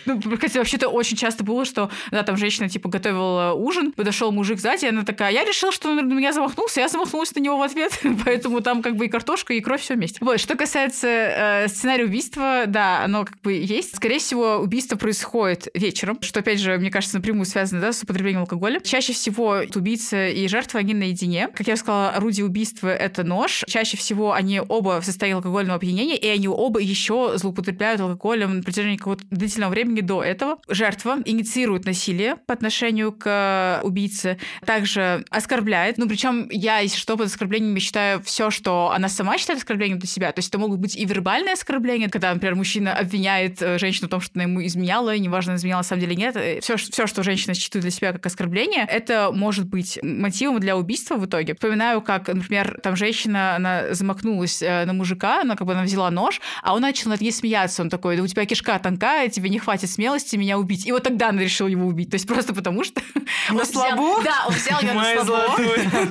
Ну, 0.06 0.18
кстати, 0.20 0.58
вообще-то 0.58 0.88
очень 0.88 1.09
часто 1.16 1.44
было, 1.44 1.64
что, 1.64 1.90
да, 2.10 2.22
там 2.22 2.36
женщина, 2.36 2.68
типа, 2.68 2.88
готовила 2.88 3.52
ужин, 3.54 3.92
подошел 3.92 4.32
мужик 4.32 4.60
сзади, 4.60 4.84
и 4.84 4.88
она 4.88 5.04
такая, 5.04 5.32
я 5.32 5.44
решила, 5.44 5.72
что 5.72 5.90
он 5.90 5.96
на 5.96 6.00
меня 6.02 6.32
замахнулся, 6.32 6.80
я 6.80 6.88
замахнулась 6.88 7.34
на 7.34 7.40
него 7.40 7.58
в 7.58 7.62
ответ, 7.62 7.98
поэтому 8.24 8.60
там 8.60 8.82
как 8.82 8.96
бы 8.96 9.06
и 9.06 9.08
картошка, 9.08 9.54
и 9.54 9.60
кровь 9.60 9.80
все 9.80 9.94
вместе. 9.94 10.18
Вот, 10.20 10.40
что 10.40 10.56
касается 10.56 11.06
э, 11.08 11.68
сценария 11.68 12.04
убийства, 12.04 12.64
да, 12.66 13.04
оно 13.04 13.24
как 13.24 13.40
бы 13.40 13.52
есть. 13.52 13.96
Скорее 13.96 14.18
всего, 14.18 14.56
убийство 14.56 14.96
происходит 14.96 15.68
вечером, 15.74 16.18
что, 16.22 16.40
опять 16.40 16.60
же, 16.60 16.76
мне 16.78 16.90
кажется, 16.90 17.16
напрямую 17.16 17.46
связано, 17.46 17.80
да, 17.80 17.92
с 17.92 18.02
употреблением 18.02 18.42
алкоголя. 18.42 18.80
Чаще 18.80 19.12
всего 19.12 19.62
убийца 19.74 20.28
и 20.28 20.46
жертва, 20.48 20.80
они 20.80 20.94
наедине. 20.94 21.48
Как 21.48 21.66
я 21.66 21.76
сказала, 21.76 22.10
орудие 22.10 22.46
убийства— 22.46 22.88
это 22.88 23.24
нож. 23.24 23.64
Чаще 23.66 23.96
всего 23.96 24.32
они 24.32 24.60
оба 24.60 25.00
в 25.00 25.04
состоянии 25.04 25.36
алкогольного 25.36 25.76
опьянения, 25.76 26.16
и 26.16 26.26
они 26.26 26.48
оба 26.48 26.80
еще 26.80 27.32
злоупотребляют 27.36 28.00
алкоголем 28.00 28.58
на 28.58 28.62
протяжении 28.62 28.96
какого-то 28.96 29.24
длительного 29.30 29.70
времени 29.70 30.00
до 30.00 30.22
этого. 30.22 30.58
Жертва 30.68 30.89
инициирует 31.24 31.84
насилие 31.84 32.36
по 32.46 32.54
отношению 32.54 33.12
к 33.12 33.80
убийце, 33.82 34.38
также 34.64 35.24
оскорбляет. 35.30 35.98
Ну, 35.98 36.08
причем 36.08 36.48
я, 36.50 36.78
если 36.78 36.98
что, 36.98 37.16
под 37.16 37.26
оскорблениями 37.26 37.78
считаю 37.78 38.22
все, 38.22 38.50
что 38.50 38.92
она 38.94 39.08
сама 39.08 39.38
считает 39.38 39.58
оскорблением 39.58 39.98
для 39.98 40.08
себя. 40.08 40.32
То 40.32 40.38
есть 40.38 40.48
это 40.48 40.58
могут 40.58 40.78
быть 40.78 40.96
и 40.96 41.04
вербальные 41.04 41.54
оскорбления, 41.54 42.08
когда, 42.08 42.32
например, 42.32 42.54
мужчина 42.54 42.94
обвиняет 42.94 43.60
э, 43.62 43.78
женщину 43.78 44.08
в 44.08 44.10
том, 44.10 44.20
что 44.20 44.32
она 44.34 44.44
ему 44.44 44.64
изменяла, 44.64 45.14
и 45.14 45.20
неважно, 45.20 45.54
изменяла 45.54 45.80
на 45.80 45.84
самом 45.84 46.00
деле 46.00 46.16
нет. 46.16 46.62
Все, 46.62 46.76
все, 46.76 47.06
что 47.06 47.22
женщина 47.22 47.54
считает 47.54 47.82
для 47.82 47.90
себя 47.90 48.12
как 48.12 48.24
оскорбление, 48.26 48.86
это 48.88 49.30
может 49.32 49.66
быть 49.66 49.98
мотивом 50.02 50.60
для 50.60 50.76
убийства 50.76 51.16
в 51.16 51.26
итоге. 51.26 51.54
Вспоминаю, 51.54 52.02
как, 52.02 52.28
например, 52.28 52.78
там 52.82 52.96
женщина, 52.96 53.56
она 53.56 53.94
замахнулась 53.94 54.62
э, 54.62 54.84
на 54.84 54.92
мужика, 54.92 55.42
она 55.42 55.56
как 55.56 55.66
бы 55.66 55.72
она 55.72 55.82
взяла 55.82 56.10
нож, 56.10 56.40
а 56.62 56.74
он 56.74 56.82
начал 56.82 57.10
над 57.10 57.20
ней 57.20 57.32
смеяться. 57.32 57.82
Он 57.82 57.90
такой, 57.90 58.16
да 58.16 58.22
у 58.22 58.26
тебя 58.26 58.44
кишка 58.46 58.78
тонкая, 58.78 59.28
тебе 59.28 59.48
не 59.48 59.58
хватит 59.58 59.90
смелости 59.90 60.36
меня 60.36 60.58
убить. 60.58 60.79
И 60.86 60.92
вот 60.92 61.02
тогда 61.02 61.28
она 61.28 61.42
решила 61.42 61.68
его 61.68 61.86
убить. 61.86 62.10
То 62.10 62.14
есть 62.14 62.26
просто 62.26 62.54
потому 62.54 62.84
что... 62.84 63.02
На 63.50 63.64
слабо? 63.64 64.22
Да, 64.22 64.46
он 64.48 64.54
взял 64.54 64.80
ее 64.80 64.92
на 64.94 65.24
слабо. 65.24 65.56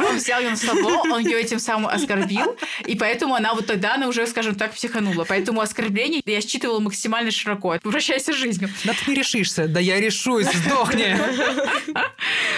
Он 0.10 0.16
взял 0.16 0.40
ее 0.40 0.50
на 0.52 0.58
слабо, 0.58 0.88
он 1.12 1.20
ее 1.20 1.40
этим 1.40 1.60
самым 1.60 1.88
оскорбил. 1.88 2.56
И 2.86 2.96
поэтому 2.96 3.36
она 3.36 3.54
вот 3.54 3.68
тогда, 3.68 3.96
она 3.96 4.08
уже, 4.08 4.26
скажем 4.28 4.56
так, 4.56 4.74
психанула. 4.74 5.26
Поэтому 5.28 5.62
оскорбление 5.62 6.22
я 6.26 6.42
считывала 6.42 6.80
максимально 6.80 7.32
широко. 7.32 7.78
Прощайся 7.82 8.34
с 8.34 8.36
жизнью. 8.36 8.70
Да 8.84 8.94
ты 8.94 9.12
не 9.12 9.18
решишься. 9.18 9.68
Да 9.68 9.80
я 9.80 10.00
решусь, 10.00 10.48
сдохни. 10.48 11.16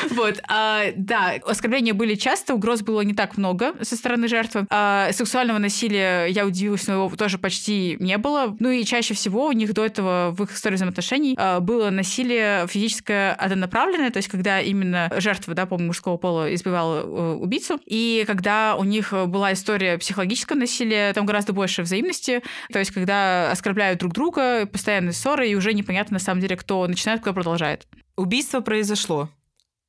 Вот, 0.09 0.41
а, 0.47 0.85
да, 0.95 1.35
оскорбления 1.45 1.93
были 1.93 2.15
часто, 2.15 2.53
угроз 2.53 2.81
было 2.81 3.01
не 3.01 3.13
так 3.13 3.37
много 3.37 3.75
со 3.81 3.95
стороны 3.95 4.27
жертвы. 4.27 4.65
А, 4.69 5.11
сексуального 5.13 5.57
насилия, 5.57 6.25
я 6.25 6.45
удивилась, 6.45 6.87
но 6.87 6.93
его 6.93 7.15
тоже 7.15 7.37
почти 7.37 7.97
не 7.99 8.17
было. 8.17 8.55
Ну 8.59 8.69
и 8.71 8.83
чаще 8.83 9.13
всего 9.13 9.47
у 9.47 9.51
них 9.51 9.73
до 9.73 9.85
этого 9.85 10.35
в 10.37 10.43
их 10.43 10.53
истории 10.53 10.75
взаимоотношений 10.75 11.35
а, 11.37 11.59
было 11.59 11.89
насилие 11.89 12.00
насилие 12.01 12.67
физическое 12.67 13.33
однонаправленное, 13.33 14.09
то 14.09 14.17
есть 14.17 14.27
когда 14.27 14.59
именно 14.59 15.11
жертва, 15.17 15.53
да, 15.53 15.65
по 15.65 15.77
мужского 15.77 16.17
пола 16.17 16.53
избивала 16.53 17.01
э, 17.01 17.33
убийцу, 17.35 17.79
и 17.85 18.23
когда 18.25 18.75
у 18.75 18.83
них 18.83 19.13
была 19.27 19.53
история 19.53 19.97
психологического 19.97 20.57
насилия, 20.57 21.13
там 21.13 21.25
гораздо 21.25 21.53
больше 21.53 21.83
взаимности, 21.83 22.41
то 22.73 22.79
есть 22.79 22.91
когда 22.91 23.51
оскорбляют 23.51 23.99
друг 23.99 24.13
друга, 24.13 24.65
постоянные 24.65 25.13
ссоры, 25.13 25.47
и 25.47 25.55
уже 25.55 25.73
непонятно 25.73 26.15
на 26.15 26.19
самом 26.19 26.41
деле, 26.41 26.55
кто 26.55 26.87
начинает, 26.87 27.21
кто 27.21 27.33
продолжает. 27.33 27.87
Убийство 28.15 28.61
произошло. 28.61 29.29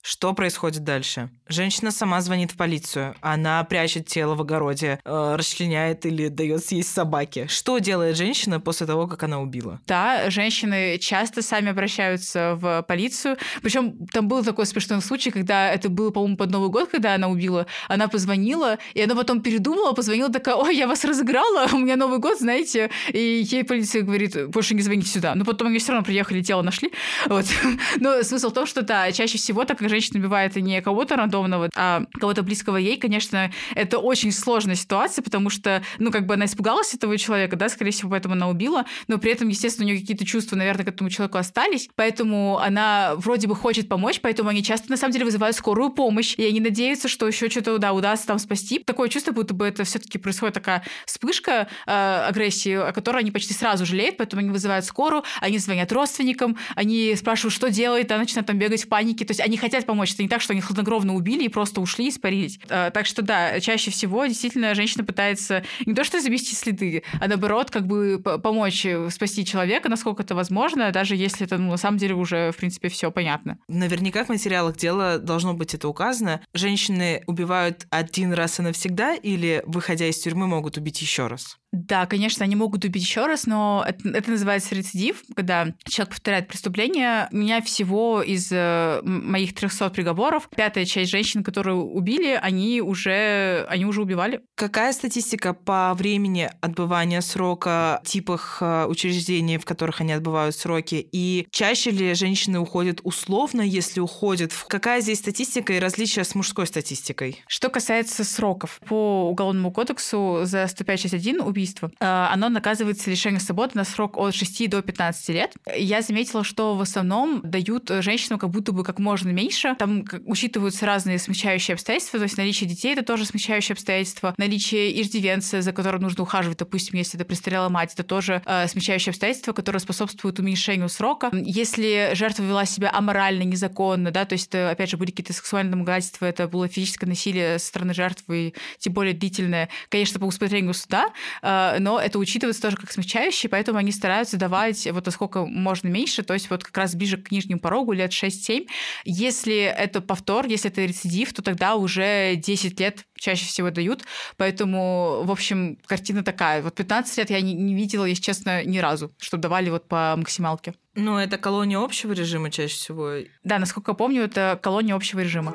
Что 0.03 0.33
происходит 0.33 0.83
дальше? 0.83 1.31
Женщина 1.47 1.93
сама 1.93 2.21
звонит 2.23 2.51
в 2.51 2.57
полицию. 2.57 3.15
Она 3.21 3.63
прячет 3.63 4.07
тело 4.07 4.35
в 4.35 4.41
огороде, 4.41 4.99
э, 5.05 5.35
расчленяет 5.37 6.05
или 6.07 6.27
дает 6.27 6.65
съесть 6.65 6.93
собаке. 6.93 7.47
Что 7.49 7.79
делает 7.79 8.17
женщина 8.17 8.59
после 8.59 8.87
того, 8.87 9.07
как 9.07 9.23
она 9.23 9.41
убила? 9.41 9.81
Да, 9.87 10.29
женщины 10.29 10.99
часто 10.99 11.41
сами 11.41 11.71
обращаются 11.71 12.57
в 12.57 12.83
полицию. 12.83 13.37
Причем 13.63 14.07
там 14.09 14.27
был 14.27 14.43
такой 14.43 14.67
смешной 14.67 15.01
случай, 15.03 15.31
когда 15.31 15.71
это 15.71 15.89
было, 15.89 16.11
по-моему, 16.11 16.37
под 16.37 16.51
Новый 16.51 16.71
год, 16.71 16.89
когда 16.91 17.15
она 17.15 17.29
убила. 17.29 17.67
Она 17.87 18.09
позвонила, 18.09 18.79
и 18.95 19.03
она 19.03 19.15
потом 19.15 19.41
передумала, 19.41 19.93
позвонила 19.93 20.33
такая, 20.33 20.57
ой, 20.57 20.77
я 20.77 20.89
вас 20.89 21.05
разыграла, 21.05 21.69
у 21.73 21.79
меня 21.79 21.95
Новый 21.95 22.19
год, 22.19 22.41
знаете. 22.41 22.91
И 23.13 23.47
ей 23.49 23.63
полиция 23.63 24.03
говорит, 24.03 24.49
больше 24.49 24.75
не 24.75 24.83
звоните 24.83 25.07
сюда. 25.09 25.37
Но 25.37 25.45
потом 25.45 25.69
они 25.69 25.79
все 25.79 25.93
равно 25.93 26.05
приехали, 26.05 26.43
тело 26.43 26.63
нашли. 26.63 26.91
Вот. 27.27 27.47
Но 28.01 28.21
смысл 28.25 28.51
в 28.51 28.53
том, 28.53 28.67
что 28.67 28.83
да, 28.83 29.13
чаще 29.13 29.39
всего, 29.39 29.65
так 29.65 29.81
женщина 29.93 30.19
убивает 30.19 30.57
не 30.57 30.81
кого-то 30.81 31.17
рандомного, 31.17 31.69
а 31.77 32.05
кого-то 32.19 32.43
близкого 32.43 32.79
ей, 32.79 32.97
конечно, 32.97 33.53
это 33.75 33.99
очень 33.99 34.33
сложная 34.33 34.75
ситуация, 34.75 35.23
потому 35.23 35.51
что, 35.51 35.83
ну, 35.99 36.11
как 36.11 36.27
бы 36.27 36.35
она 36.35 36.47
испугалась 36.47 36.95
этого 36.95 37.19
человека, 37.19 37.57
да, 37.57 37.69
скорее 37.69 37.91
всего, 37.91 38.11
поэтому 38.11 38.35
она 38.35 38.49
убила, 38.49 38.87
но 39.09 39.19
при 39.19 39.33
этом, 39.33 39.49
естественно, 39.49 39.87
у 39.87 39.91
нее 39.91 40.01
какие-то 40.01 40.25
чувства, 40.25 40.57
наверное, 40.57 40.85
к 40.85 40.89
этому 40.89 41.11
человеку 41.11 41.39
остались, 41.39 41.91
поэтому 41.95 42.59
она 42.59 43.15
вроде 43.17 43.47
бы 43.49 43.55
хочет 43.55 43.89
помочь, 43.89 44.21
поэтому 44.21 44.49
они 44.49 44.63
часто, 44.63 44.91
на 44.91 44.97
самом 44.97 45.13
деле, 45.13 45.27
вызывают 45.27 45.57
скорую 45.57 45.91
помощь, 45.91 46.35
и 46.37 46.45
они 46.45 46.61
надеются, 46.61 47.09
что 47.09 47.27
еще 47.27 47.51
что-то, 47.51 47.79
да, 47.79 47.93
удастся 47.93 48.29
там 48.29 48.39
спасти. 48.39 48.79
Такое 48.79 49.09
чувство, 49.09 49.33
будто 49.33 49.53
бы 49.53 49.67
это 49.67 49.85
все-таки 49.85 50.19
происходит 50.19 50.55
такая 50.55 50.83
вспышка 51.07 51.69
э, 51.87 52.27
агрессии, 52.29 52.75
о 52.75 52.93
которой 52.93 53.19
они 53.19 53.31
почти 53.31 53.53
сразу 53.53 53.85
жалеют, 53.85 54.17
поэтому 54.17 54.41
они 54.41 54.51
вызывают 54.51 54.85
скорую, 54.85 55.25
они 55.41 55.59
звонят 55.59 55.93
родственникам, 55.93 56.57
они 56.75 57.15
спрашивают, 57.17 57.55
что 57.55 57.69
делает, 57.71 58.11
она 58.11 58.21
начинает 58.21 58.47
там 58.47 58.59
бегать 58.59 58.85
в 58.85 58.89
панике, 58.89 59.25
то 59.25 59.33
есть 59.33 59.41
они 59.41 59.57
хотят 59.57 59.82
помочь, 59.87 60.13
это 60.15 60.23
не 60.23 60.29
так, 60.29 60.41
что 60.41 60.53
они 60.53 60.61
хладнокровно 60.61 61.15
убили 61.15 61.45
и 61.45 61.49
просто 61.49 61.81
ушли 61.81 62.07
и 62.07 62.09
испарились. 62.11 62.59
А, 62.69 62.91
так 62.91 63.07
что 63.07 63.23
да, 63.23 63.61
чаще 63.61 63.91
всего 63.91 64.27
действительно 64.27 64.75
женщина 64.75 65.05
пытается 65.05 65.65
не 65.87 65.95
то 65.95 66.05
что 66.05 66.21
замести 66.21 66.55
следы, 66.55 67.03
а 67.21 67.29
наоборот 67.29 67.71
как 67.71 67.87
бы 67.87 68.19
помочь 68.19 68.85
э, 68.87 69.11
спасти 69.11 69.45
человека, 69.45 69.89
насколько 69.89 70.23
это 70.23 70.35
возможно, 70.35 70.91
даже 70.91 71.17
если 71.17 71.47
это 71.47 71.59
ну, 71.59 71.71
на 71.71 71.77
самом 71.77 71.99
деле 71.99 72.15
уже 72.15 72.53
в 72.53 72.57
принципе 72.57 72.89
все 72.89 73.11
понятно. 73.11 73.59
Наверняка 73.69 74.25
в 74.25 74.29
материалах 74.29 74.77
дела 74.77 75.19
должно 75.19 75.55
быть 75.55 75.75
это 75.75 75.89
указано. 75.89 76.41
Женщины 76.55 77.23
убивают 77.27 77.87
один 77.91 78.33
раз 78.33 78.59
и 78.59 78.63
навсегда 78.63 79.15
или, 79.15 79.63
выходя 79.67 80.07
из 80.07 80.19
тюрьмы, 80.19 80.47
могут 80.47 80.77
убить 80.77 81.01
еще 81.01 81.27
раз? 81.27 81.59
Да, 81.73 82.05
конечно, 82.05 82.45
они 82.45 82.55
могут 82.55 82.85
убить 82.85 83.03
еще 83.03 83.27
раз, 83.27 83.47
но 83.47 83.83
это, 83.89 84.07
это 84.11 84.31
называется 84.31 84.75
рецидив, 84.75 85.23
когда 85.35 85.69
человек 85.89 86.11
повторяет 86.11 86.49
преступление. 86.49 87.29
У 87.33 87.37
меня 87.37 87.63
всего 87.63 88.21
из 88.21 88.53
э, 88.53 89.01
моих 89.03 89.55
300 89.55 89.89
приговоров 89.89 90.51
пятая 90.55 90.85
часть 90.85 91.11
женщин, 91.11 91.43
которые 91.43 91.77
убили, 91.77 92.39
они 92.41 92.83
уже, 92.83 93.67
они 93.71 93.87
уже 93.87 94.03
убивали. 94.03 94.43
Какая 94.55 94.93
статистика 94.93 95.55
по 95.55 95.95
времени 95.95 96.51
отбывания 96.61 97.23
срока, 97.23 98.03
типах 98.05 98.59
э, 98.61 98.85
учреждений, 98.85 99.57
в 99.57 99.65
которых 99.65 100.03
они 100.03 100.13
отбывают 100.13 100.55
сроки? 100.55 101.09
И 101.11 101.47
чаще 101.51 101.91
ли 101.91 102.13
женщины 102.13 102.59
уходят 102.59 103.01
условно, 103.03 103.63
если 103.63 104.01
уходят? 104.01 104.53
Какая 104.69 105.01
здесь 105.01 105.21
статистика 105.21 105.73
и 105.73 105.79
различия 105.79 106.25
с 106.25 106.35
мужской 106.35 106.67
статистикой? 106.67 107.43
Что 107.47 107.71
касается 107.71 108.25
сроков, 108.25 108.79
по 108.87 109.31
Уголовному 109.31 109.73
кодексу 109.73 110.41
за 110.43 110.67
105 110.67 111.01
часть 111.01 111.15
1 111.15 111.41
убийство 111.41 111.62
убийство, 111.63 111.91
э, 112.01 112.05
оно 112.05 112.49
наказывается 112.49 113.11
лишением 113.11 113.41
свободы 113.41 113.73
на 113.75 113.85
срок 113.85 114.17
от 114.17 114.35
6 114.35 114.69
до 114.69 114.83
15 114.83 115.29
лет. 115.29 115.55
Я 115.77 116.03
заметила, 116.03 116.43
что 116.43 116.75
в 116.77 116.81
основном 116.81 117.41
дают 117.45 117.91
женщинам 118.01 118.39
как 118.39 118.51
будто 118.51 118.73
бы 118.73 118.83
как 118.83 118.99
можно 118.99 119.31
меньше. 119.31 119.77
Там 119.79 120.05
учитываются 120.27 120.87
разные 120.87 121.19
смягчающие 121.19 121.75
обстоятельства, 121.75 122.19
то 122.19 122.25
есть 122.25 122.37
наличие 122.37 122.69
детей— 122.69 122.93
это 122.95 123.03
тоже 123.03 123.25
смягчающее 123.25 123.75
обстоятельство, 123.75 124.35
наличие 124.39 125.01
иждивенца, 125.01 125.63
за 125.63 125.73
которым 125.73 126.03
нужно 126.03 126.25
ухаживать, 126.25 126.59
допустим, 126.59 126.99
если 126.99 127.19
это 127.19 127.25
престарелая 127.25 127.69
мать, 127.69 127.93
это 127.95 128.03
тоже 128.03 128.43
э, 128.45 128.67
смягчающее 128.67 129.13
обстоятельство, 129.13 129.53
которое 129.53 129.79
способствует 129.79 130.39
уменьшению 130.39 130.89
срока. 130.89 131.31
Если 131.33 132.11
жертва 132.15 132.43
вела 132.43 132.65
себя 132.67 132.91
аморально, 132.93 133.43
незаконно, 133.43 134.11
да, 134.11 134.25
то 134.25 134.33
есть 134.33 134.49
это, 134.49 134.71
опять 134.71 134.91
же, 134.91 134.97
были 134.97 135.11
какие-то 135.11 135.33
сексуальные 135.33 135.73
домогательства, 135.73 136.27
это 136.27 136.49
было 136.49 136.67
физическое 136.67 137.07
насилие 137.07 137.59
со 137.59 137.67
стороны 137.69 137.95
жертвы, 137.95 138.55
тем 138.79 138.93
более 138.93 139.15
длительное, 139.15 139.69
конечно, 139.89 140.19
по 140.19 140.25
усмотрению 140.25 140.75
суда, 140.75 141.13
Э, 141.43 141.52
но 141.81 142.01
это 142.01 142.19
учитывается 142.19 142.63
тоже 142.63 142.77
как 142.77 142.93
смягчающий, 142.93 143.49
поэтому 143.49 143.79
они 143.79 143.93
стараются 143.93 144.37
давать 144.37 144.87
вот 144.91 145.07
насколько 145.07 145.47
можно 145.47 145.89
меньше, 145.89 146.23
то 146.23 146.35
есть 146.35 146.51
вот 146.51 146.65
как 146.65 146.77
раз 146.77 146.95
ближе 146.95 147.17
к 147.17 147.31
нижнему 147.31 147.61
порогу, 147.61 147.93
лет 147.93 148.11
6-7. 148.11 148.67
Если 149.05 149.57
это 149.57 150.01
повтор, 150.01 150.47
если 150.47 150.71
это 150.71 150.85
рецидив, 150.85 151.33
то 151.33 151.43
тогда 151.43 151.77
уже 151.77 152.37
10 152.37 152.81
лет 152.81 153.07
чаще 153.15 153.47
всего 153.47 153.71
дают, 153.71 154.03
поэтому, 154.37 155.23
в 155.25 155.31
общем, 155.31 155.79
картина 155.87 156.25
такая. 156.25 156.63
Вот 156.63 156.75
15 156.75 157.19
лет 157.19 157.31
я 157.31 157.41
не, 157.41 157.55
не 157.55 157.75
видела, 157.75 158.05
если 158.05 158.23
честно, 158.23 158.65
ни 158.65 158.79
разу, 158.79 159.13
чтобы 159.19 159.43
давали 159.43 159.71
вот 159.71 159.87
по 159.89 160.15
максималке. 160.17 160.75
Ну, 160.95 161.17
это 161.17 161.39
колония 161.39 161.79
общего 161.79 162.13
режима 162.13 162.51
чаще 162.51 162.75
всего. 162.75 163.13
Да, 163.45 163.59
насколько 163.59 163.95
помню, 163.95 164.23
это 164.23 164.59
колония 164.63 164.95
общего 164.95 165.21
режима. 165.21 165.55